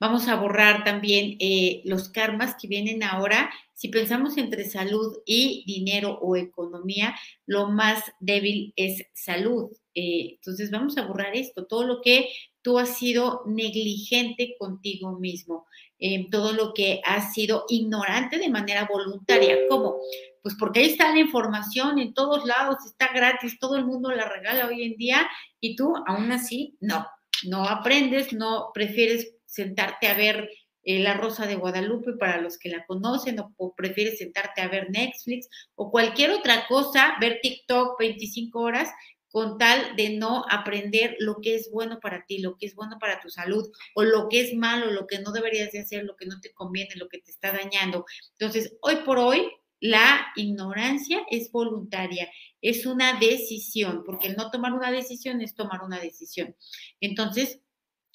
Vamos 0.00 0.28
a 0.28 0.36
borrar 0.36 0.84
también 0.84 1.36
eh, 1.38 1.82
los 1.84 2.08
karmas 2.08 2.54
que 2.60 2.68
vienen 2.68 3.02
ahora. 3.02 3.50
Si 3.74 3.88
pensamos 3.88 4.36
entre 4.38 4.64
salud 4.64 5.18
y 5.26 5.64
dinero 5.66 6.18
o 6.22 6.36
economía, 6.36 7.14
lo 7.44 7.68
más 7.68 8.02
débil 8.20 8.72
es 8.76 9.04
salud. 9.12 9.70
Eh, 9.94 10.34
entonces 10.34 10.70
vamos 10.70 10.96
a 10.96 11.06
borrar 11.06 11.36
esto, 11.36 11.66
todo 11.66 11.84
lo 11.84 12.00
que 12.00 12.28
tú 12.66 12.80
has 12.80 12.98
sido 12.98 13.44
negligente 13.46 14.56
contigo 14.58 15.12
mismo, 15.20 15.68
eh, 16.00 16.26
todo 16.32 16.52
lo 16.52 16.74
que 16.74 17.00
has 17.04 17.32
sido 17.32 17.64
ignorante 17.68 18.40
de 18.40 18.48
manera 18.48 18.88
voluntaria. 18.92 19.56
¿Cómo? 19.68 20.00
Pues 20.42 20.56
porque 20.58 20.80
ahí 20.80 20.86
está 20.86 21.12
la 21.12 21.20
información 21.20 22.00
en 22.00 22.12
todos 22.12 22.44
lados, 22.44 22.78
está 22.84 23.12
gratis, 23.14 23.60
todo 23.60 23.76
el 23.76 23.86
mundo 23.86 24.10
la 24.10 24.28
regala 24.28 24.66
hoy 24.66 24.82
en 24.82 24.96
día 24.96 25.28
y 25.60 25.76
tú 25.76 25.94
aún 26.08 26.32
así 26.32 26.76
no, 26.80 27.06
no 27.44 27.68
aprendes, 27.68 28.32
no 28.32 28.72
prefieres 28.74 29.36
sentarte 29.44 30.08
a 30.08 30.14
ver 30.14 30.50
eh, 30.82 30.98
La 30.98 31.14
Rosa 31.14 31.46
de 31.46 31.54
Guadalupe 31.54 32.14
para 32.14 32.40
los 32.40 32.58
que 32.58 32.68
la 32.68 32.84
conocen 32.84 33.38
o, 33.38 33.74
prefieres 33.76 34.18
sentarte 34.18 34.60
a 34.60 34.66
ver 34.66 34.90
Netflix 34.90 35.48
o 35.76 35.92
cualquier 35.92 36.32
otra 36.32 36.66
cosa, 36.66 37.14
ver 37.20 37.38
TikTok 37.40 37.96
25 37.96 38.58
horas 38.58 38.90
con 39.30 39.58
tal 39.58 39.96
de 39.96 40.10
no 40.10 40.44
aprender 40.48 41.16
lo 41.18 41.40
que 41.40 41.54
es 41.54 41.70
bueno 41.70 42.00
para 42.00 42.24
ti, 42.26 42.38
lo 42.38 42.56
que 42.56 42.66
es 42.66 42.74
bueno 42.74 42.98
para 42.98 43.20
tu 43.20 43.28
salud 43.28 43.70
o 43.94 44.02
lo 44.02 44.28
que 44.28 44.40
es 44.40 44.54
malo, 44.54 44.90
lo 44.90 45.06
que 45.06 45.18
no 45.18 45.32
deberías 45.32 45.72
de 45.72 45.80
hacer, 45.80 46.04
lo 46.04 46.16
que 46.16 46.26
no 46.26 46.40
te 46.40 46.52
conviene, 46.52 46.96
lo 46.96 47.08
que 47.08 47.18
te 47.18 47.30
está 47.30 47.52
dañando. 47.52 48.06
Entonces, 48.38 48.76
hoy 48.80 48.96
por 49.04 49.18
hoy, 49.18 49.50
la 49.80 50.26
ignorancia 50.36 51.26
es 51.30 51.52
voluntaria, 51.52 52.30
es 52.62 52.86
una 52.86 53.18
decisión, 53.18 54.04
porque 54.04 54.28
el 54.28 54.36
no 54.36 54.50
tomar 54.50 54.72
una 54.72 54.90
decisión 54.90 55.42
es 55.42 55.54
tomar 55.54 55.82
una 55.82 56.00
decisión. 56.00 56.56
Entonces, 57.00 57.60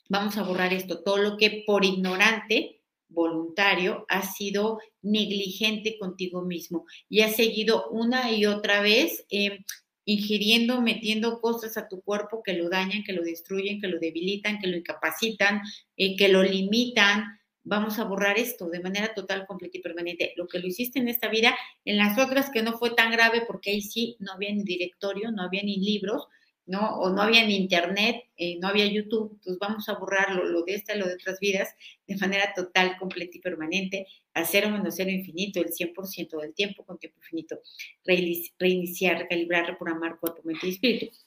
vamos 0.10 0.38
a 0.38 0.44
borrar 0.44 0.74
esto, 0.74 1.04
todo 1.04 1.18
lo 1.18 1.38
que 1.38 1.64
por 1.66 1.86
ignorante, 1.86 2.82
voluntario, 3.08 4.06
ha 4.10 4.24
sido 4.24 4.80
negligente 5.02 5.98
contigo 6.00 6.42
mismo 6.42 6.86
y 7.10 7.22
has 7.22 7.36
seguido 7.36 7.90
una 7.90 8.32
y 8.32 8.46
otra 8.46 8.82
vez 8.82 9.26
eh, 9.30 9.64
ingiriendo, 10.06 10.82
metiendo 10.82 11.40
cosas 11.42 11.78
a 11.78 11.88
tu 11.88 12.02
cuerpo 12.02 12.42
que 12.44 12.54
lo 12.54 12.70
dañan, 12.70 13.04
que 13.04 13.14
lo 13.14 13.24
destruyen, 13.24 13.80
que 13.80 13.88
lo 13.88 14.00
debilitan, 14.00 14.60
que 14.60 14.68
lo 14.68 14.78
incapacitan, 14.78 15.62
eh, 15.98 16.16
que 16.16 16.30
lo 16.30 16.44
limitan. 16.44 17.40
Vamos 17.64 18.00
a 18.00 18.06
borrar 18.06 18.40
esto 18.40 18.70
de 18.70 18.80
manera 18.80 19.14
total, 19.14 19.46
completa 19.46 19.78
y 19.78 19.82
permanente. 19.82 20.34
Lo 20.36 20.48
que 20.48 20.60
lo 20.60 20.68
hiciste 20.68 21.00
en 21.00 21.08
esta 21.08 21.28
vida, 21.28 21.56
en 21.86 21.98
las 21.98 22.18
otras 22.18 22.50
que 22.50 22.64
no 22.64 22.78
fue 22.78 22.96
tan 22.96 23.12
grave 23.12 23.44
porque 23.46 23.72
ahí 23.72 23.82
sí 23.82 24.16
no 24.20 24.34
había 24.34 24.52
ni 24.52 24.64
directorio, 24.64 25.32
no 25.32 25.44
había 25.44 25.62
ni 25.62 25.78
libros, 25.78 26.28
¿no? 26.72 26.98
O 27.00 27.10
no 27.10 27.22
había 27.22 27.46
ni 27.46 27.58
internet, 27.58 28.24
eh, 28.38 28.58
no 28.60 28.70
había 28.70 28.86
YouTube, 28.86 29.38
pues 29.44 29.60
vamos 29.60 29.90
a 29.90 29.96
borrarlo, 29.96 30.46
lo 30.46 30.64
de 30.64 30.76
esta 30.76 30.96
y 30.96 31.00
lo 31.00 31.06
de 31.06 31.16
otras 31.16 31.38
vidas, 31.42 31.76
de 32.08 32.16
manera 32.16 32.54
total, 32.56 32.96
completa 32.98 33.38
y 33.38 33.42
permanente, 33.42 34.08
a 34.34 34.46
cero 34.46 34.70
menos 34.70 34.96
cero 34.96 35.12
infinito, 35.12 35.60
el 35.60 35.74
100% 35.74 36.40
del 36.40 36.54
tiempo 36.54 36.86
con 36.86 36.98
tiempo 36.98 37.20
infinito, 37.20 37.60
reiniciar, 38.58 39.20
recalibrar, 39.20 39.68
reprogramar 39.68 40.18
cuerpo, 40.18 40.42
mente 40.46 40.68
y 40.68 40.70
espíritu. 40.72 41.18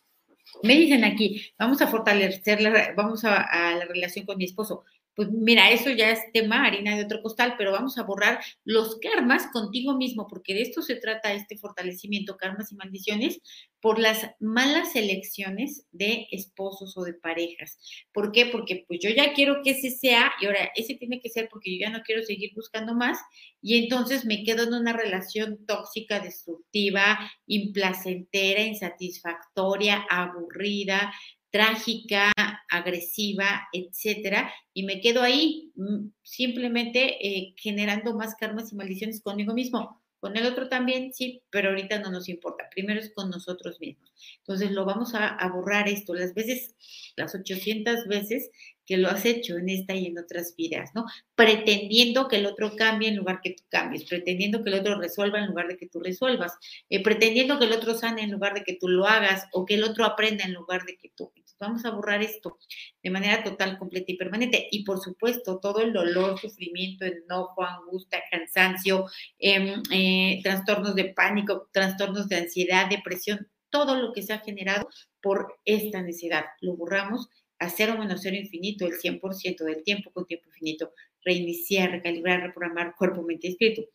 Me 0.63 0.77
dicen 0.77 1.05
aquí, 1.05 1.43
vamos 1.59 1.83
a 1.83 1.89
fortalecer, 1.89 2.63
la, 2.63 2.95
vamos 2.97 3.25
a 3.25 3.75
la 3.77 3.85
relación 3.85 4.25
con 4.25 4.39
mi 4.39 4.45
esposo 4.45 4.85
pues 5.15 5.31
mira, 5.31 5.71
eso 5.71 5.91
ya 5.91 6.11
es 6.11 6.21
tema, 6.33 6.65
harina 6.65 6.97
de 6.97 7.05
otro 7.05 7.23
costal, 7.23 7.55
pero 7.57 7.73
vamos 7.73 7.99
a 7.99 8.03
borrar 8.03 8.41
los 8.65 8.99
karmas 8.99 9.47
contigo 9.53 9.97
mismo, 9.97 10.27
porque 10.29 10.55
de 10.55 10.63
esto 10.63 10.83
se 10.83 10.97
trata 10.97 11.33
este 11.33 11.57
fortalecimiento, 11.57 12.37
karmas 12.37 12.73
y 12.73 12.77
maldiciones, 12.77 13.41
por 13.81 13.99
las 13.99 14.31
malas 14.41 14.97
elecciones 14.97 15.87
de 15.93 16.27
esposos 16.31 16.97
o 16.97 17.03
de 17.03 17.15
parejas. 17.15 17.79
¿Por 18.13 18.33
qué? 18.33 18.47
Porque 18.47 18.85
pues 18.89 19.01
yo 19.03 19.11
ya 19.11 19.35
quiero 19.35 19.63
que 19.63 19.71
ese 19.71 19.91
sea, 19.91 20.33
y 20.41 20.47
ahora 20.47 20.71
ese 20.75 20.95
tiene 20.95 21.21
que 21.21 21.29
ser 21.29 21.49
porque 21.51 21.73
yo 21.73 21.87
ya 21.87 21.91
no 21.91 22.03
quiero 22.03 22.23
seguir 22.23 22.53
buscando 22.55 22.95
más, 22.95 23.19
y 23.61 23.77
entonces 23.83 24.25
me 24.25 24.43
quedo 24.43 24.65
en 24.65 24.75
una 24.75 24.93
relación 24.93 25.65
tóxica, 25.67 26.21
destructiva, 26.21 27.19
implacentera, 27.47 28.63
insatisfactoria, 28.63 30.05
aburrida, 30.09 31.13
trágica, 31.51 32.33
agresiva, 32.77 33.69
etcétera, 33.73 34.53
y 34.73 34.85
me 34.85 35.01
quedo 35.01 35.23
ahí 35.23 35.73
mm, 35.77 36.09
simplemente 36.23 37.27
eh, 37.27 37.55
generando 37.57 38.15
más 38.15 38.35
karmas 38.37 38.73
y 38.73 38.77
maldiciones 38.77 39.23
conmigo 39.23 39.55
mismo. 39.55 40.01
Con 40.25 40.39
el 40.39 40.47
otro 40.47 40.71
también, 40.71 41.13
sí, 41.13 41.43
pero 41.51 41.69
ahorita 41.69 41.99
no 41.99 42.11
nos 42.11 42.31
importa. 42.31 42.71
Primero 42.71 42.99
es 42.99 43.13
con 43.13 43.29
nosotros 43.29 43.79
mismos. 43.79 44.11
Entonces 44.39 44.71
lo 44.71 44.87
vamos 44.87 45.15
a, 45.15 45.37
borrar 45.49 45.87
esto 45.87 46.15
las 46.15 46.33
veces, 46.33 46.75
las 47.15 47.35
800 47.35 48.07
veces 48.07 48.51
que 48.87 48.97
lo 48.97 49.11
has 49.11 49.27
hecho 49.27 49.59
en 49.59 49.69
esta 49.69 49.95
y 49.95 50.07
en 50.07 50.19
otras 50.19 50.55
vidas, 50.57 50.93
¿no? 50.95 51.05
Pretendiendo 51.35 52.27
que 52.27 52.37
el 52.37 52.47
otro 52.47 52.75
cambie 52.75 53.11
en 53.11 53.17
lugar 53.17 53.41
que 53.43 53.51
tú 53.51 53.65
cambies, 53.69 54.05
pretendiendo 54.05 54.65
que 54.65 54.71
el 54.71 54.81
otro 54.81 54.99
resuelva 54.99 55.41
en 55.41 55.49
lugar 55.49 55.69
de 55.69 55.77
que 55.77 55.89
tú 55.89 56.01
resuelvas, 56.01 56.55
eh, 56.89 57.03
pretendiendo 57.03 57.59
que 57.59 57.67
el 57.67 57.73
otro 57.73 57.93
sane 57.93 58.23
en 58.23 58.31
lugar 58.31 58.55
de 58.55 58.65
que 58.65 58.79
tú 58.81 58.89
lo 58.89 59.05
hagas 59.05 59.47
o 59.53 59.67
que 59.67 59.75
el 59.75 59.85
otro 59.85 60.07
aprenda 60.07 60.45
en 60.45 60.55
lugar 60.55 60.87
de 60.87 60.97
que 60.97 61.11
tú. 61.15 61.31
Entonces, 61.55 61.83
vamos 61.83 61.85
a 61.85 61.91
borrar 61.91 62.23
esto 62.23 62.59
de 63.03 63.11
manera 63.11 63.43
total, 63.45 63.79
completa 63.79 64.13
y 64.13 64.17
permanente. 64.17 64.69
Y 64.71 64.85
por 64.85 65.01
supuesto, 65.01 65.59
todo 65.61 65.81
el 65.81 65.93
dolor, 65.93 66.39
sufrimiento, 66.39 67.05
enojo, 67.05 67.63
angustia, 67.65 68.23
cansancio, 68.31 69.07
em, 69.39 69.83
eh, 69.93 70.41
trastornos 70.43 70.95
de 70.95 71.07
pánico, 71.07 71.69
trastornos 71.73 72.29
de 72.29 72.37
ansiedad, 72.37 72.89
depresión, 72.89 73.49
todo 73.71 73.97
lo 73.97 74.13
que 74.13 74.23
se 74.23 74.33
ha 74.33 74.41
generado 74.41 74.89
por 75.23 75.59
esta 75.65 76.03
necesidad. 76.03 76.45
Lo 76.61 76.77
borramos 76.77 77.29
a 77.59 77.71
cero 77.71 77.97
menos 77.99 78.21
cero 78.23 78.37
infinito, 78.37 78.87
el 78.87 78.95
100% 78.95 79.65
del 79.65 79.83
tiempo 79.85 80.11
con 80.13 80.27
tiempo 80.27 80.49
infinito, 80.49 80.93
reiniciar, 81.25 81.91
recalibrar, 81.91 82.41
reprogramar 82.43 82.95
cuerpo, 82.97 83.23
mente 83.23 83.49
y 83.49 83.51
espíritu. 83.51 83.87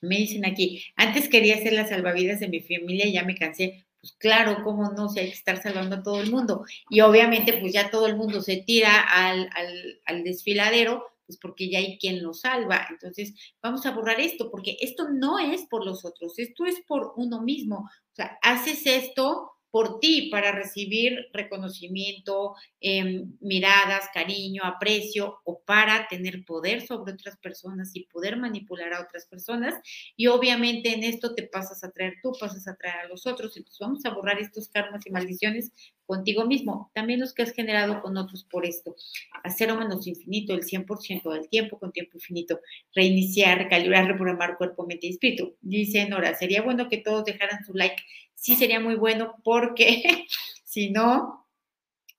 Me 0.00 0.16
dicen 0.16 0.46
aquí, 0.46 0.84
antes 0.96 1.28
quería 1.28 1.58
ser 1.58 1.72
la 1.72 1.86
salvavidas 1.86 2.40
de 2.40 2.48
mi 2.48 2.60
familia, 2.60 3.06
ya 3.08 3.24
me 3.24 3.34
cansé. 3.34 3.84
Pues 4.04 4.16
claro, 4.18 4.62
cómo 4.62 4.90
no, 4.90 5.08
si 5.08 5.18
hay 5.18 5.28
que 5.28 5.32
estar 5.32 5.62
salvando 5.62 5.96
a 5.96 6.02
todo 6.02 6.20
el 6.20 6.30
mundo. 6.30 6.66
Y 6.90 7.00
obviamente, 7.00 7.54
pues 7.54 7.72
ya 7.72 7.90
todo 7.90 8.06
el 8.06 8.16
mundo 8.16 8.42
se 8.42 8.58
tira 8.58 9.00
al, 9.00 9.48
al, 9.54 10.00
al 10.04 10.24
desfiladero, 10.24 11.06
pues 11.24 11.38
porque 11.40 11.70
ya 11.70 11.78
hay 11.78 11.96
quien 11.96 12.22
lo 12.22 12.34
salva. 12.34 12.86
Entonces, 12.90 13.32
vamos 13.62 13.86
a 13.86 13.92
borrar 13.92 14.20
esto, 14.20 14.50
porque 14.50 14.76
esto 14.82 15.08
no 15.08 15.38
es 15.38 15.62
por 15.70 15.86
los 15.86 16.04
otros, 16.04 16.38
esto 16.38 16.66
es 16.66 16.82
por 16.86 17.14
uno 17.16 17.40
mismo. 17.40 17.76
O 17.78 18.14
sea, 18.14 18.38
haces 18.42 18.86
esto 18.86 19.53
por 19.74 19.98
ti 19.98 20.28
para 20.30 20.52
recibir 20.52 21.30
reconocimiento, 21.32 22.54
em, 22.80 23.32
miradas, 23.40 24.04
cariño, 24.14 24.62
aprecio 24.62 25.40
o 25.42 25.62
para 25.64 26.06
tener 26.06 26.44
poder 26.44 26.86
sobre 26.86 27.14
otras 27.14 27.36
personas 27.38 27.90
y 27.96 28.04
poder 28.04 28.36
manipular 28.36 28.92
a 28.94 29.00
otras 29.00 29.26
personas. 29.26 29.74
Y 30.16 30.28
obviamente 30.28 30.94
en 30.94 31.02
esto 31.02 31.34
te 31.34 31.42
pasas 31.42 31.82
a 31.82 31.90
traer 31.90 32.14
tú, 32.22 32.30
pasas 32.38 32.68
a 32.68 32.76
traer 32.76 32.98
a 32.98 33.08
los 33.08 33.26
otros. 33.26 33.56
Entonces 33.56 33.80
vamos 33.80 34.04
a 34.04 34.10
borrar 34.10 34.38
estos 34.38 34.68
karmas 34.68 35.04
y 35.06 35.10
maldiciones 35.10 35.72
contigo 36.06 36.44
mismo, 36.44 36.90
también 36.94 37.18
los 37.18 37.32
que 37.32 37.42
has 37.42 37.52
generado 37.52 38.00
con 38.02 38.16
otros 38.16 38.44
por 38.44 38.66
esto. 38.66 38.94
Hacer 39.42 39.70
o 39.72 39.78
menos 39.78 40.06
infinito, 40.06 40.54
el 40.54 40.62
100% 40.62 41.32
del 41.32 41.48
tiempo 41.48 41.78
con 41.78 41.92
tiempo 41.92 42.12
infinito. 42.14 42.60
Reiniciar, 42.94 43.58
recalibrar, 43.58 44.06
reprogramar 44.06 44.56
cuerpo, 44.56 44.86
mente 44.86 45.06
y 45.06 45.10
espíritu. 45.10 45.56
Dice 45.62 46.06
Nora, 46.08 46.34
sería 46.34 46.62
bueno 46.62 46.88
que 46.88 46.98
todos 46.98 47.24
dejaran 47.24 47.64
su 47.64 47.74
like 47.74 48.02
sí 48.44 48.56
sería 48.56 48.78
muy 48.78 48.94
bueno 48.94 49.36
porque 49.42 50.26
si 50.64 50.90
no, 50.90 51.46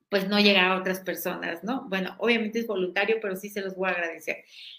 pues 0.09 0.27
no 0.27 0.39
llega 0.39 0.71
a 0.71 0.79
otras 0.79 1.01
personas, 1.01 1.63
¿no? 1.63 1.87
Bueno, 1.87 2.15
obviamente 2.17 2.57
es 2.57 2.65
voluntario, 2.65 3.17
pero 3.21 3.35
sí 3.35 3.49
se 3.49 3.61
los 3.61 3.75
voy 3.75 3.89
a 3.89 3.91
agradecer. 3.91 4.37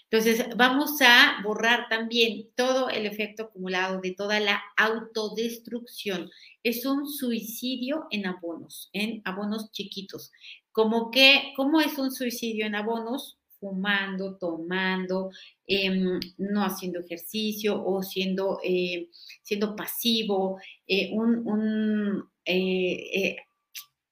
Entonces, 0.09 0.45
vamos 0.57 0.99
a 1.01 1.37
borrar 1.43 1.87
también 1.87 2.49
todo 2.55 2.89
el 2.89 3.05
efecto 3.05 3.43
acumulado 3.43 4.01
de 4.01 4.11
toda 4.11 4.41
la 4.41 4.61
autodestrucción. 4.75 6.29
Es 6.63 6.85
un 6.85 7.07
suicidio 7.07 8.07
en 8.11 8.25
abonos, 8.25 8.89
en 8.91 9.21
abonos 9.23 9.71
chiquitos. 9.71 10.33
Como 10.73 11.11
que, 11.11 11.53
¿cómo 11.55 11.79
es 11.79 11.97
un 11.97 12.11
suicidio 12.11 12.65
en 12.65 12.75
abonos? 12.75 13.37
Fumando, 13.59 14.37
tomando, 14.37 15.31
em, 15.65 16.19
no 16.37 16.63
haciendo 16.63 16.99
ejercicio 16.99 17.83
o 17.83 18.03
siendo, 18.03 18.59
eh, 18.63 19.09
siendo 19.41 19.75
pasivo, 19.75 20.59
eh, 20.87 21.11
un, 21.13 22.29
eh, 22.45 23.35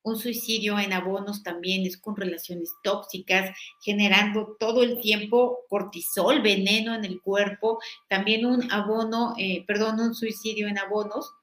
un 0.03 0.15
suicidio 0.17 0.79
en 0.79 0.93
abonos 0.93 1.43
también 1.43 1.85
es 1.85 1.97
con 1.97 2.15
relaciones 2.15 2.71
tóxicas, 2.83 3.55
generando 3.83 4.55
todo 4.59 4.83
el 4.83 4.99
tiempo 5.01 5.59
cortisol, 5.69 6.41
veneno 6.41 6.93
en 6.93 7.05
el 7.05 7.21
cuerpo. 7.21 7.79
También 8.07 8.45
un 8.45 8.71
abono, 8.71 9.35
perdón, 9.65 9.99
un 9.99 10.13
suicidio 10.13 10.67
en 10.67 10.77
abonos 10.77 11.33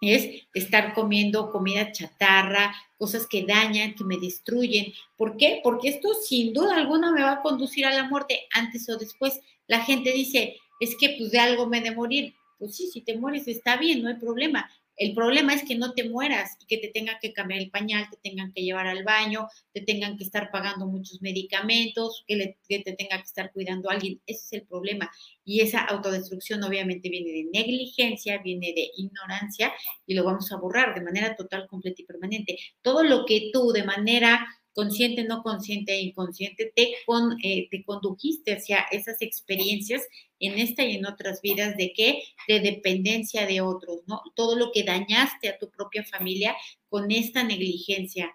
es 0.00 0.46
estar 0.54 0.94
comiendo 0.94 1.50
comida 1.50 1.92
chatarra, 1.92 2.74
cosas 2.96 3.26
que 3.26 3.44
dañan, 3.44 3.94
que 3.94 4.04
me 4.04 4.16
destruyen. 4.18 4.92
¿Por 5.16 5.36
qué? 5.36 5.60
Porque 5.62 5.88
esto 5.88 6.14
sin 6.14 6.52
duda 6.52 6.76
alguna 6.76 7.12
me 7.12 7.22
va 7.22 7.32
a 7.32 7.42
conducir 7.42 7.86
a 7.86 7.92
la 7.92 8.04
muerte 8.04 8.46
antes 8.52 8.88
o 8.88 8.96
después. 8.96 9.40
La 9.66 9.80
gente 9.80 10.12
dice, 10.12 10.56
es 10.80 10.96
que 10.96 11.16
pues 11.18 11.30
de 11.30 11.40
algo 11.40 11.66
me 11.66 11.80
de 11.80 11.94
morir. 11.94 12.34
Pues 12.58 12.76
sí, 12.76 12.88
si 12.88 13.00
te 13.00 13.16
mueres 13.16 13.46
está 13.48 13.76
bien, 13.76 14.02
no 14.02 14.08
hay 14.08 14.16
problema, 14.16 14.68
el 14.98 15.14
problema 15.14 15.54
es 15.54 15.62
que 15.62 15.76
no 15.76 15.94
te 15.94 16.08
mueras 16.08 16.56
y 16.60 16.66
que 16.66 16.78
te 16.78 16.88
tengan 16.88 17.16
que 17.22 17.32
cambiar 17.32 17.60
el 17.60 17.70
pañal, 17.70 18.08
te 18.10 18.16
tengan 18.16 18.52
que 18.52 18.62
llevar 18.62 18.88
al 18.88 19.04
baño, 19.04 19.46
te 19.72 19.80
tengan 19.80 20.16
que 20.16 20.24
estar 20.24 20.50
pagando 20.50 20.86
muchos 20.86 21.22
medicamentos, 21.22 22.24
que, 22.26 22.56
te 22.68 22.92
tenga 22.92 23.16
que 23.16 23.22
estar 23.22 23.52
cuidando 23.52 23.88
a 23.88 23.94
alguien. 23.94 24.20
Ese 24.26 24.44
es 24.44 24.52
el 24.54 24.66
problema. 24.66 25.08
Y 25.44 25.60
esa 25.60 25.84
autodestrucción 25.84 26.64
obviamente 26.64 27.08
viene 27.08 27.30
de 27.30 27.44
negligencia, 27.52 28.42
viene 28.42 28.72
de 28.74 28.90
ignorancia 28.96 29.72
y 30.04 30.14
lo 30.14 30.24
vamos 30.24 30.50
a 30.50 30.56
borrar 30.56 30.94
de 30.94 31.00
manera 31.00 31.36
total, 31.36 31.68
completa 31.68 32.02
y 32.02 32.04
permanente. 32.04 32.58
Todo 32.82 33.04
lo 33.04 33.24
que 33.24 33.50
tú 33.52 33.70
de 33.70 33.84
manera 33.84 34.46
consciente, 34.78 35.24
no 35.24 35.42
consciente 35.42 35.92
e 35.92 36.02
inconsciente, 36.02 36.72
te, 36.72 36.94
con, 37.04 37.36
eh, 37.42 37.66
te 37.68 37.82
condujiste 37.82 38.52
hacia 38.52 38.86
esas 38.92 39.20
experiencias 39.22 40.06
en 40.38 40.56
esta 40.56 40.84
y 40.84 40.94
en 40.94 41.04
otras 41.04 41.42
vidas 41.42 41.76
de 41.76 41.92
qué? 41.92 42.22
De 42.46 42.60
dependencia 42.60 43.44
de 43.44 43.60
otros, 43.60 44.02
¿no? 44.06 44.22
Todo 44.36 44.54
lo 44.54 44.70
que 44.70 44.84
dañaste 44.84 45.48
a 45.48 45.58
tu 45.58 45.68
propia 45.68 46.04
familia 46.04 46.54
con 46.88 47.10
esta 47.10 47.42
negligencia, 47.42 48.32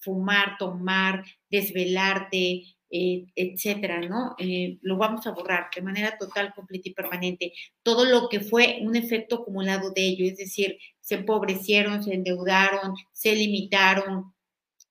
fumar, 0.00 0.56
tomar, 0.58 1.24
desvelarte, 1.50 2.64
eh, 2.90 3.26
etcétera, 3.36 4.00
¿no? 4.00 4.34
Eh, 4.40 4.78
lo 4.82 4.96
vamos 4.96 5.24
a 5.28 5.30
borrar 5.30 5.68
de 5.72 5.82
manera 5.82 6.18
total, 6.18 6.52
completa 6.52 6.88
y 6.88 6.94
permanente. 6.94 7.52
Todo 7.84 8.06
lo 8.06 8.28
que 8.28 8.40
fue 8.40 8.80
un 8.82 8.96
efecto 8.96 9.36
acumulado 9.36 9.92
de 9.92 10.04
ello, 10.04 10.26
es 10.26 10.36
decir, 10.36 10.78
se 10.98 11.14
empobrecieron, 11.14 12.02
se 12.02 12.14
endeudaron, 12.14 12.96
se 13.12 13.36
limitaron, 13.36 14.34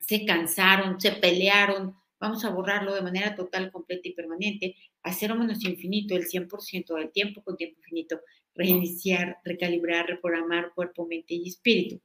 se 0.08 0.26
cansaron, 0.26 1.00
se 1.00 1.12
pelearon, 1.12 1.96
vamos 2.20 2.46
a 2.46 2.50
borrarlo 2.50 2.94
de 2.94 3.02
manera 3.02 3.36
total, 3.36 3.72
completa 3.72 4.08
y 4.08 4.14
permanente, 4.14 4.76
hacer 5.04 5.32
o 5.32 5.36
menos 5.36 5.64
infinito 5.64 6.16
el 6.16 6.28
100% 6.28 6.96
del 6.96 7.12
tiempo 7.12 7.44
con 7.44 7.58
tiempo 7.58 7.80
infinito, 7.80 8.22
reiniciar, 8.54 9.38
recalibrar, 9.44 10.08
reprogramar 10.08 10.74
cuerpo, 10.74 11.06
mente 11.06 11.36
y 11.36 11.50
espíritu. 11.50 12.02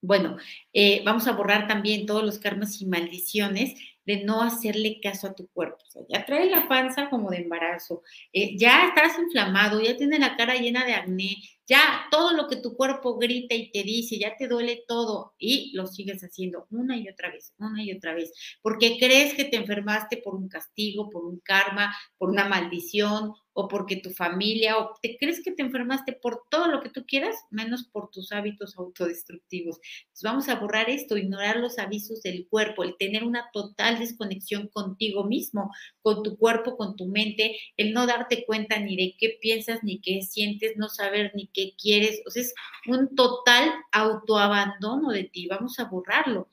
Bueno, 0.00 0.36
eh, 0.74 1.02
vamos 1.04 1.26
a 1.26 1.32
borrar 1.32 1.66
también 1.66 2.04
todos 2.04 2.22
los 2.22 2.38
karmas 2.38 2.80
y 2.82 2.86
maldiciones 2.86 3.74
de 4.04 4.22
no 4.22 4.42
hacerle 4.42 5.00
caso 5.02 5.28
a 5.28 5.34
tu 5.34 5.48
cuerpo. 5.48 5.78
O 5.82 5.90
sea, 5.90 6.02
ya 6.10 6.26
trae 6.26 6.50
la 6.50 6.68
panza 6.68 7.08
como 7.08 7.30
de 7.30 7.38
embarazo, 7.38 8.02
eh, 8.32 8.54
ya 8.58 8.88
estás 8.88 9.18
inflamado, 9.18 9.80
ya 9.80 9.96
tienes 9.96 10.20
la 10.20 10.36
cara 10.36 10.56
llena 10.56 10.84
de 10.84 10.92
acné, 10.92 11.36
ya 11.66 12.06
todo 12.10 12.32
lo 12.32 12.48
que 12.48 12.56
tu 12.56 12.76
cuerpo 12.76 13.16
grita 13.18 13.54
y 13.54 13.70
te 13.70 13.82
dice, 13.82 14.18
ya 14.18 14.36
te 14.36 14.48
duele 14.48 14.84
todo 14.86 15.34
y 15.38 15.72
lo 15.74 15.86
sigues 15.86 16.22
haciendo 16.22 16.66
una 16.70 16.96
y 16.96 17.08
otra 17.08 17.30
vez, 17.30 17.54
una 17.58 17.82
y 17.82 17.92
otra 17.92 18.14
vez, 18.14 18.32
porque 18.62 18.98
crees 18.98 19.34
que 19.34 19.44
te 19.44 19.56
enfermaste 19.56 20.18
por 20.18 20.34
un 20.34 20.48
castigo, 20.48 21.10
por 21.10 21.24
un 21.24 21.40
karma, 21.40 21.94
por 22.18 22.30
una 22.30 22.48
maldición 22.48 23.32
o 23.54 23.68
porque 23.68 23.96
tu 23.96 24.10
familia, 24.10 24.76
o 24.78 24.94
te 25.00 25.16
crees 25.16 25.40
que 25.42 25.52
te 25.52 25.62
enfermaste 25.62 26.12
por 26.12 26.42
todo 26.50 26.66
lo 26.66 26.82
que 26.82 26.90
tú 26.90 27.04
quieras, 27.06 27.36
menos 27.50 27.84
por 27.84 28.10
tus 28.10 28.32
hábitos 28.32 28.76
autodestructivos. 28.76 29.78
Entonces 30.02 30.22
vamos 30.24 30.48
a 30.48 30.56
borrar 30.56 30.90
esto, 30.90 31.16
ignorar 31.16 31.58
los 31.58 31.78
avisos 31.78 32.20
del 32.22 32.48
cuerpo, 32.48 32.82
el 32.82 32.96
tener 32.98 33.22
una 33.22 33.48
total 33.52 34.00
desconexión 34.00 34.68
contigo 34.68 35.24
mismo, 35.24 35.70
con 36.02 36.22
tu 36.24 36.36
cuerpo, 36.36 36.76
con 36.76 36.96
tu 36.96 37.06
mente, 37.06 37.56
el 37.76 37.92
no 37.92 38.06
darte 38.06 38.44
cuenta 38.44 38.80
ni 38.80 38.96
de 38.96 39.14
qué 39.18 39.38
piensas, 39.40 39.84
ni 39.84 40.00
qué 40.00 40.22
sientes, 40.22 40.72
no 40.76 40.88
saber 40.88 41.30
ni 41.36 41.46
qué 41.54 41.74
quieres. 41.80 42.20
O 42.26 42.30
sea, 42.30 42.42
es 42.42 42.54
un 42.86 43.14
total 43.14 43.72
autoabandono 43.92 45.10
de 45.10 45.24
ti. 45.24 45.46
Vamos 45.46 45.78
a 45.78 45.84
borrarlo. 45.84 46.50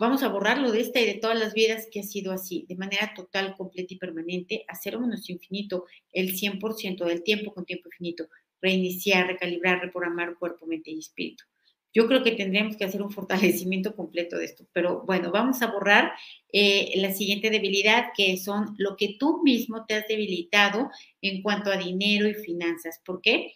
Vamos 0.00 0.22
a 0.22 0.28
borrarlo 0.28 0.72
de 0.72 0.80
esta 0.80 1.00
y 1.00 1.06
de 1.06 1.14
todas 1.14 1.38
las 1.38 1.54
vidas 1.54 1.86
que 1.90 2.00
ha 2.00 2.02
sido 2.02 2.32
así, 2.32 2.66
de 2.68 2.76
manera 2.76 3.12
total, 3.14 3.54
completa 3.56 3.94
y 3.94 3.98
permanente, 3.98 4.64
hacer 4.68 4.98
menos 4.98 5.30
infinito 5.30 5.86
el 6.12 6.36
100% 6.36 7.04
del 7.04 7.22
tiempo 7.22 7.54
con 7.54 7.64
tiempo 7.64 7.88
infinito, 7.88 8.28
reiniciar, 8.60 9.28
recalibrar, 9.28 9.80
reprogramar 9.80 10.36
cuerpo, 10.36 10.66
mente 10.66 10.90
y 10.90 10.98
espíritu. 10.98 11.44
Yo 11.94 12.06
creo 12.06 12.22
que 12.22 12.32
tendríamos 12.32 12.76
que 12.76 12.84
hacer 12.84 13.02
un 13.02 13.10
fortalecimiento 13.10 13.96
completo 13.96 14.36
de 14.36 14.44
esto, 14.44 14.66
pero 14.72 15.02
bueno, 15.06 15.30
vamos 15.30 15.62
a 15.62 15.68
borrar 15.68 16.12
eh, 16.52 16.92
la 16.96 17.12
siguiente 17.12 17.50
debilidad, 17.50 18.08
que 18.16 18.36
son 18.36 18.74
lo 18.78 18.96
que 18.96 19.16
tú 19.18 19.42
mismo 19.42 19.84
te 19.86 19.94
has 19.94 20.06
debilitado 20.06 20.90
en 21.22 21.42
cuanto 21.42 21.70
a 21.70 21.76
dinero 21.76 22.28
y 22.28 22.34
finanzas. 22.34 23.00
¿Por 23.04 23.20
qué? 23.20 23.54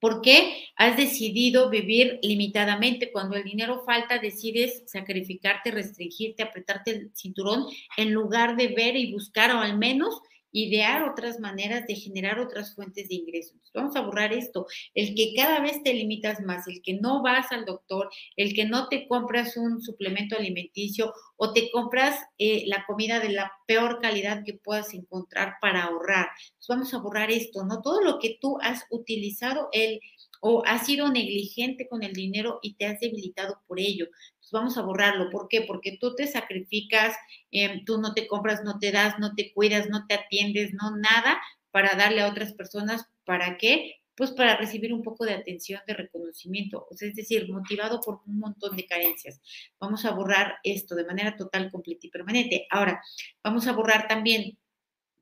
Porque 0.00 0.64
has 0.76 0.96
decidido 0.96 1.70
vivir 1.70 2.18
limitadamente. 2.22 3.12
Cuando 3.12 3.36
el 3.36 3.44
dinero 3.44 3.84
falta, 3.86 4.18
decides 4.18 4.82
sacrificarte, 4.86 5.70
restringirte, 5.70 6.42
apretarte 6.42 6.90
el 6.90 7.10
cinturón, 7.14 7.66
en 7.96 8.12
lugar 8.12 8.56
de 8.56 8.68
ver 8.68 8.96
y 8.96 9.12
buscar 9.12 9.54
o 9.54 9.60
al 9.60 9.78
menos 9.78 10.20
idear 10.52 11.02
otras 11.04 11.40
maneras 11.40 11.86
de 11.86 11.96
generar 11.96 12.38
otras 12.38 12.74
fuentes 12.74 13.08
de 13.08 13.14
ingresos. 13.14 13.58
Vamos 13.74 13.96
a 13.96 14.02
borrar 14.02 14.32
esto, 14.32 14.66
el 14.94 15.14
que 15.14 15.32
cada 15.34 15.60
vez 15.60 15.82
te 15.82 15.94
limitas 15.94 16.40
más, 16.40 16.68
el 16.68 16.82
que 16.82 16.94
no 16.94 17.22
vas 17.22 17.50
al 17.52 17.64
doctor, 17.64 18.10
el 18.36 18.54
que 18.54 18.66
no 18.66 18.88
te 18.88 19.08
compras 19.08 19.56
un 19.56 19.82
suplemento 19.82 20.36
alimenticio 20.36 21.12
o 21.36 21.52
te 21.52 21.70
compras 21.70 22.18
eh, 22.38 22.64
la 22.66 22.84
comida 22.86 23.18
de 23.18 23.30
la 23.30 23.50
peor 23.66 24.00
calidad 24.00 24.44
que 24.44 24.54
puedas 24.54 24.92
encontrar 24.94 25.54
para 25.60 25.84
ahorrar. 25.84 26.28
vamos 26.68 26.92
a 26.94 26.98
borrar 26.98 27.30
esto, 27.30 27.64
¿no? 27.64 27.80
Todo 27.80 28.02
lo 28.02 28.18
que 28.18 28.38
tú 28.40 28.58
has 28.60 28.84
utilizado 28.90 29.68
el 29.72 30.00
o 30.44 30.62
has 30.66 30.86
sido 30.86 31.10
negligente 31.10 31.88
con 31.88 32.02
el 32.02 32.12
dinero 32.12 32.58
y 32.62 32.74
te 32.74 32.86
has 32.86 33.00
debilitado 33.00 33.62
por 33.66 33.80
ello 33.80 34.08
vamos 34.52 34.78
a 34.78 34.82
borrarlo. 34.82 35.30
¿Por 35.30 35.48
qué? 35.48 35.62
Porque 35.62 35.98
tú 36.00 36.14
te 36.14 36.26
sacrificas, 36.26 37.16
em, 37.50 37.84
tú 37.84 38.00
no 38.00 38.14
te 38.14 38.28
compras, 38.28 38.62
no 38.62 38.78
te 38.78 38.92
das, 38.92 39.18
no 39.18 39.34
te 39.34 39.52
cuidas, 39.52 39.88
no 39.88 40.06
te 40.06 40.14
atiendes, 40.14 40.72
no 40.74 40.96
nada 40.96 41.40
para 41.72 41.96
darle 41.96 42.20
a 42.20 42.28
otras 42.28 42.52
personas. 42.52 43.06
¿Para 43.24 43.56
qué? 43.56 43.96
Pues 44.14 44.30
para 44.32 44.56
recibir 44.56 44.92
un 44.92 45.02
poco 45.02 45.24
de 45.24 45.32
atención, 45.32 45.80
de 45.86 45.94
reconocimiento, 45.94 46.86
o 46.90 46.94
es 46.94 47.14
decir, 47.14 47.50
motivado 47.50 48.00
por 48.00 48.20
un 48.26 48.38
montón 48.38 48.76
de 48.76 48.86
carencias. 48.86 49.40
Vamos 49.80 50.04
a 50.04 50.10
borrar 50.12 50.56
esto 50.62 50.94
de 50.94 51.06
manera 51.06 51.34
total, 51.36 51.70
completa 51.70 52.06
y 52.06 52.10
permanente. 52.10 52.66
Ahora, 52.70 53.02
vamos 53.42 53.66
a 53.66 53.72
borrar 53.72 54.06
también 54.08 54.58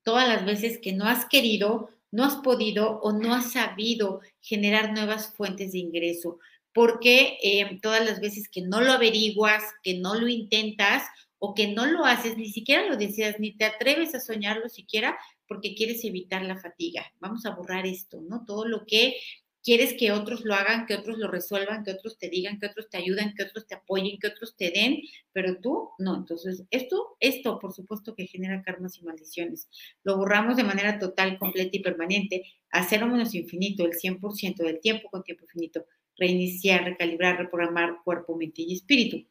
todas 0.03 0.29
las 0.29 0.45
veces 0.45 0.81
que 0.83 0.93
no 0.93 1.07
has 1.07 1.27
querido, 1.27 1.91
no 2.11 2.25
has 2.25 2.37
podido 2.37 3.01
o 3.01 3.13
no 3.13 3.35
has 3.35 3.53
sabido 3.53 4.21
generar 4.41 4.93
nuevas 4.93 5.35
fuentes 5.35 5.73
de 5.73 5.79
ingreso 5.79 6.39
porque 6.73 7.39
eh, 7.43 7.79
todas 7.83 8.05
las 8.05 8.21
veces 8.21 8.49
que 8.49 8.63
no 8.63 8.81
lo 8.81 8.93
averiguas, 8.93 9.63
que 9.83 9.99
no 9.99 10.15
lo 10.15 10.29
intentas 10.29 11.05
o 11.39 11.55
que 11.55 11.69
no 11.69 11.87
lo 11.87 12.05
haces, 12.05 12.37
ni 12.37 12.51
siquiera 12.51 12.87
lo 12.87 12.97
deseas, 12.97 13.41
ni 13.41 13.57
te 13.57 13.65
atreves 13.65 14.15
a 14.15 14.21
soñarlo 14.21 14.69
siquiera 14.69 15.19
porque 15.49 15.75
quieres 15.75 16.05
evitar 16.05 16.43
la 16.43 16.61
fatiga. 16.61 17.05
Vamos 17.19 17.45
a 17.45 17.51
borrar 17.51 17.87
esto, 17.87 18.21
¿no? 18.21 18.45
Todo 18.45 18.67
lo 18.67 18.85
que 18.87 19.17
quieres 19.63 19.95
que 19.95 20.13
otros 20.13 20.45
lo 20.45 20.55
hagan, 20.55 20.87
que 20.87 20.95
otros 20.95 21.19
lo 21.19 21.29
resuelvan, 21.29 21.85
que 21.85 21.93
otros 21.93 22.19
te 22.19 22.29
digan, 22.29 22.59
que 22.59 22.67
otros 22.67 22.89
te 22.89 22.99
ayuden, 22.99 23.35
que 23.37 23.45
otros 23.45 23.67
te 23.67 23.75
apoyen, 23.75 24.19
que 24.19 24.29
otros 24.29 24.57
te 24.57 24.71
den, 24.71 25.01
pero 25.33 25.59
tú 25.61 25.91
no. 25.99 26.17
Entonces, 26.17 26.65
esto, 26.71 27.17
esto 27.21 27.59
por 27.59 27.73
supuesto 27.73 28.15
que 28.15 28.27
genera 28.27 28.63
karmas 28.63 28.99
y 28.99 29.05
maldiciones. 29.05 29.69
Lo 30.03 30.17
borramos 30.17 30.57
de 30.57 30.65
manera 30.65 30.99
total, 30.99 31.39
completa 31.39 31.77
y 31.77 31.81
permanente, 31.81 32.45
a 32.71 32.87
cero 32.89 33.07
menos 33.07 33.35
infinito, 33.35 33.85
el 33.85 33.93
100% 33.93 34.57
del 34.57 34.81
tiempo 34.81 35.09
con 35.11 35.23
tiempo 35.23 35.45
infinito 35.45 35.85
reiniciar, 36.21 36.85
recalibrar, 36.85 37.39
reprogramar 37.39 37.97
cuerpo, 38.05 38.37
mente 38.37 38.63
y 38.63 38.75
espíritu. 38.75 39.27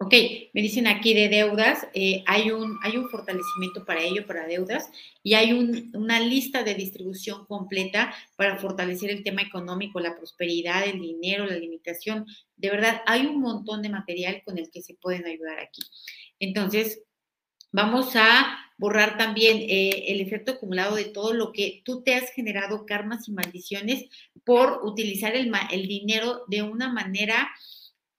Ok, 0.00 0.14
me 0.54 0.62
dicen 0.62 0.86
aquí 0.86 1.12
de 1.12 1.28
deudas, 1.28 1.88
eh, 1.92 2.22
hay, 2.24 2.52
un, 2.52 2.78
hay 2.84 2.96
un 2.96 3.10
fortalecimiento 3.10 3.84
para 3.84 4.00
ello, 4.00 4.24
para 4.28 4.46
deudas, 4.46 4.88
y 5.24 5.34
hay 5.34 5.52
una 5.52 6.20
lista 6.20 6.62
de 6.62 6.76
distribución 6.76 7.46
completa 7.46 8.14
para 8.36 8.58
fortalecer 8.58 9.10
el 9.10 9.24
tema 9.24 9.42
económico, 9.42 9.98
la 9.98 10.14
prosperidad, 10.14 10.86
el 10.86 11.00
dinero, 11.00 11.46
la 11.46 11.56
limitación. 11.56 12.26
De 12.56 12.70
verdad, 12.70 13.02
hay 13.06 13.26
un 13.26 13.40
montón 13.40 13.82
de 13.82 13.88
material 13.88 14.40
con 14.44 14.56
el 14.56 14.70
que 14.70 14.82
se 14.82 14.94
pueden 14.94 15.26
ayudar 15.26 15.58
aquí. 15.58 15.82
Entonces, 16.38 17.02
vamos 17.72 18.14
a 18.14 18.56
borrar 18.78 19.18
también 19.18 19.56
eh, 19.58 20.12
el 20.12 20.20
efecto 20.20 20.52
acumulado 20.52 20.94
de 20.94 21.06
todo 21.06 21.34
lo 21.34 21.50
que 21.50 21.82
tú 21.84 22.04
te 22.04 22.14
has 22.14 22.30
generado, 22.30 22.86
karmas 22.86 23.26
y 23.26 23.32
maldiciones, 23.32 24.04
por 24.44 24.80
utilizar 24.84 25.34
el, 25.34 25.52
el 25.72 25.88
dinero 25.88 26.44
de 26.46 26.62
una 26.62 26.92
manera 26.92 27.50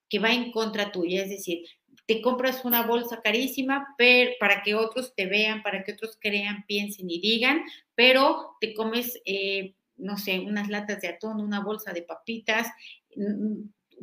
que 0.10 0.20
va 0.20 0.34
en 0.34 0.52
contra 0.52 0.92
tuya, 0.92 1.24
es 1.24 1.30
decir, 1.30 1.64
te 2.06 2.22
compras 2.22 2.66
una 2.66 2.88
bolsa 2.88 3.22
carísima 3.22 3.96
para 4.40 4.64
que 4.64 4.74
otros 4.74 5.14
te 5.16 5.28
vean, 5.28 5.62
para 5.62 5.84
que 5.84 5.94
otros 5.94 6.18
crean, 6.20 6.66
piensen 6.68 7.10
y 7.10 7.20
digan, 7.20 7.62
pero 7.94 8.58
te 8.60 8.74
comes, 8.74 9.22
eh, 9.26 9.76
no 9.96 10.18
sé, 10.18 10.40
unas 10.40 10.70
latas 10.70 11.02
de 11.02 11.10
atún, 11.10 11.40
una 11.40 11.60
bolsa 11.60 11.94
de 11.94 12.02
papitas, 12.02 12.68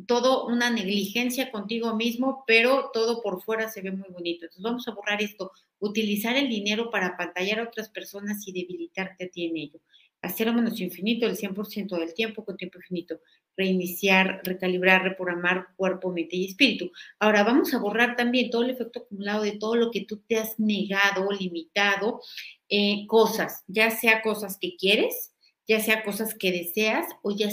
todo 0.05 0.45
una 0.47 0.69
negligencia 0.69 1.51
contigo 1.51 1.95
mismo, 1.95 2.43
pero 2.45 2.91
todo 2.93 3.21
por 3.21 3.41
fuera 3.41 3.69
se 3.69 3.81
ve 3.81 3.91
muy 3.91 4.09
bonito. 4.09 4.45
Entonces 4.45 4.63
vamos 4.63 4.87
a 4.87 4.91
borrar 4.91 5.21
esto, 5.21 5.51
utilizar 5.79 6.35
el 6.35 6.47
dinero 6.47 6.89
para 6.89 7.17
pantallar 7.17 7.59
a 7.59 7.63
otras 7.63 7.89
personas 7.89 8.47
y 8.47 8.51
debilitarte 8.51 9.25
a 9.25 9.29
ti 9.29 9.45
en 9.45 9.57
ello. 9.57 9.79
Hacer 10.21 10.53
menos 10.53 10.79
infinito 10.79 11.25
el 11.25 11.37
100% 11.37 11.97
del 11.97 12.13
tiempo 12.13 12.43
con 12.43 12.57
tiempo 12.57 12.79
infinito 12.79 13.19
reiniciar, 13.57 14.41
recalibrar, 14.43 15.03
reprogramar 15.03 15.69
cuerpo, 15.75 16.11
mente 16.11 16.37
y 16.37 16.45
espíritu. 16.45 16.91
Ahora 17.19 17.43
vamos 17.43 17.73
a 17.73 17.79
borrar 17.79 18.15
también 18.15 18.51
todo 18.51 18.63
el 18.63 18.69
efecto 18.69 18.99
acumulado 18.99 19.43
de 19.43 19.57
todo 19.57 19.75
lo 19.75 19.91
que 19.91 20.05
tú 20.05 20.17
te 20.27 20.37
has 20.37 20.59
negado, 20.59 21.31
limitado, 21.31 22.21
eh, 22.69 23.05
cosas, 23.07 23.63
ya 23.67 23.89
sea 23.89 24.21
cosas 24.21 24.57
que 24.61 24.75
quieres, 24.77 25.33
ya 25.67 25.81
sea 25.81 26.03
cosas 26.03 26.33
que 26.33 26.51
deseas 26.51 27.05
o 27.23 27.31
ya 27.31 27.49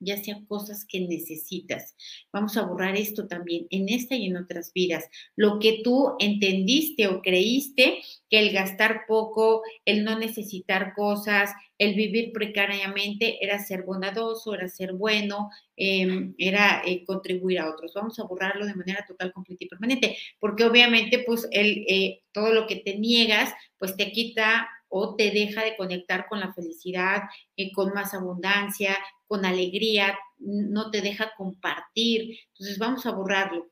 ya 0.00 0.16
sea 0.16 0.40
cosas 0.46 0.86
que 0.86 1.00
necesitas. 1.00 1.94
Vamos 2.32 2.56
a 2.56 2.62
borrar 2.62 2.96
esto 2.96 3.26
también 3.26 3.66
en 3.70 3.90
esta 3.90 4.14
y 4.14 4.26
en 4.26 4.38
otras 4.38 4.72
vidas. 4.72 5.04
Lo 5.36 5.58
que 5.58 5.82
tú 5.84 6.14
entendiste 6.18 7.08
o 7.08 7.20
creíste 7.20 7.98
que 8.30 8.38
el 8.38 8.52
gastar 8.52 9.02
poco, 9.06 9.62
el 9.84 10.02
no 10.04 10.18
necesitar 10.18 10.94
cosas, 10.94 11.50
el 11.78 11.94
vivir 11.94 12.32
precariamente 12.32 13.42
era 13.44 13.58
ser 13.58 13.84
bondadoso, 13.84 14.54
era 14.54 14.68
ser 14.68 14.92
bueno, 14.94 15.50
em, 15.76 16.34
era 16.38 16.82
eh, 16.84 17.04
contribuir 17.04 17.60
a 17.60 17.70
otros. 17.70 17.94
Vamos 17.94 18.18
a 18.18 18.24
borrarlo 18.24 18.66
de 18.66 18.74
manera 18.74 19.04
total, 19.06 19.32
completa 19.32 19.64
y 19.64 19.68
permanente, 19.68 20.18
porque 20.40 20.64
obviamente 20.64 21.20
pues 21.24 21.48
el, 21.52 21.84
eh, 21.88 22.22
todo 22.32 22.52
lo 22.52 22.66
que 22.66 22.76
te 22.76 22.98
niegas 22.98 23.54
pues 23.78 23.96
te 23.96 24.12
quita 24.12 24.68
o 24.88 25.16
te 25.16 25.30
deja 25.30 25.62
de 25.64 25.76
conectar 25.76 26.26
con 26.28 26.40
la 26.40 26.52
felicidad, 26.52 27.22
eh, 27.56 27.72
con 27.72 27.92
más 27.92 28.14
abundancia, 28.14 28.96
con 29.26 29.44
alegría, 29.44 30.18
no 30.38 30.90
te 30.90 31.00
deja 31.02 31.32
compartir. 31.36 32.38
Entonces 32.52 32.78
vamos 32.78 33.06
a 33.06 33.12
borrarlo 33.12 33.68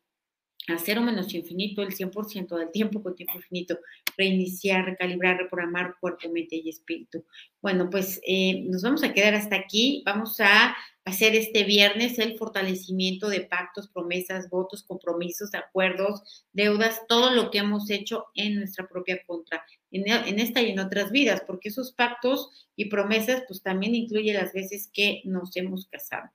a 0.69 0.79
cero 0.79 1.01
menos 1.01 1.33
infinito 1.35 1.83
el 1.83 1.95
100% 1.95 2.57
del 2.57 2.71
tiempo 2.71 3.03
con 3.03 3.15
tiempo 3.15 3.37
infinito, 3.37 3.79
reiniciar, 4.17 4.85
recalibrar, 4.85 5.39
reprogramar 5.39 5.97
cuerpo, 6.01 6.29
mente 6.31 6.57
y 6.57 6.69
espíritu. 6.69 7.25
Bueno, 7.63 7.89
pues 7.91 8.21
eh, 8.27 8.63
nos 8.67 8.83
vamos 8.83 9.03
a 9.03 9.13
quedar 9.13 9.35
hasta 9.35 9.57
aquí. 9.57 10.03
Vamos 10.05 10.41
a 10.41 10.77
hacer 11.05 11.37
este 11.37 11.63
viernes 11.63 12.19
el 12.19 12.37
fortalecimiento 12.37 13.29
de 13.29 13.43
pactos, 13.43 13.89
promesas, 13.89 14.51
votos, 14.51 14.83
compromisos, 14.83 15.55
acuerdos, 15.55 16.45
deudas, 16.53 17.03
todo 17.07 17.31
lo 17.31 17.51
que 17.51 17.59
hemos 17.59 17.89
hecho 17.91 18.27
en 18.35 18.57
nuestra 18.57 18.89
propia 18.89 19.23
contra, 19.25 19.65
en, 19.93 20.09
en 20.09 20.41
esta 20.41 20.63
y 20.63 20.71
en 20.71 20.81
otras 20.81 21.13
vidas, 21.13 21.43
porque 21.47 21.69
esos 21.69 21.93
pactos 21.93 22.69
y 22.75 22.87
promesas 22.87 23.45
pues 23.47 23.63
también 23.63 23.95
incluye 23.95 24.35
las 24.35 24.53
veces 24.53 24.91
que 24.93 25.23
nos 25.25 25.57
hemos 25.57 25.87
casado. 25.87 26.29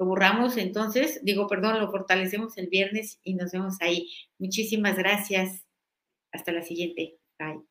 Lo 0.00 0.06
borramos 0.06 0.56
entonces, 0.56 1.20
digo, 1.24 1.46
perdón, 1.46 1.78
lo 1.78 1.90
fortalecemos 1.90 2.56
el 2.56 2.68
viernes 2.68 3.20
y 3.22 3.34
nos 3.34 3.52
vemos 3.52 3.76
ahí. 3.82 4.08
Muchísimas 4.38 4.96
gracias. 4.96 5.66
Hasta 6.32 6.52
la 6.52 6.62
siguiente. 6.62 7.18
Bye. 7.38 7.69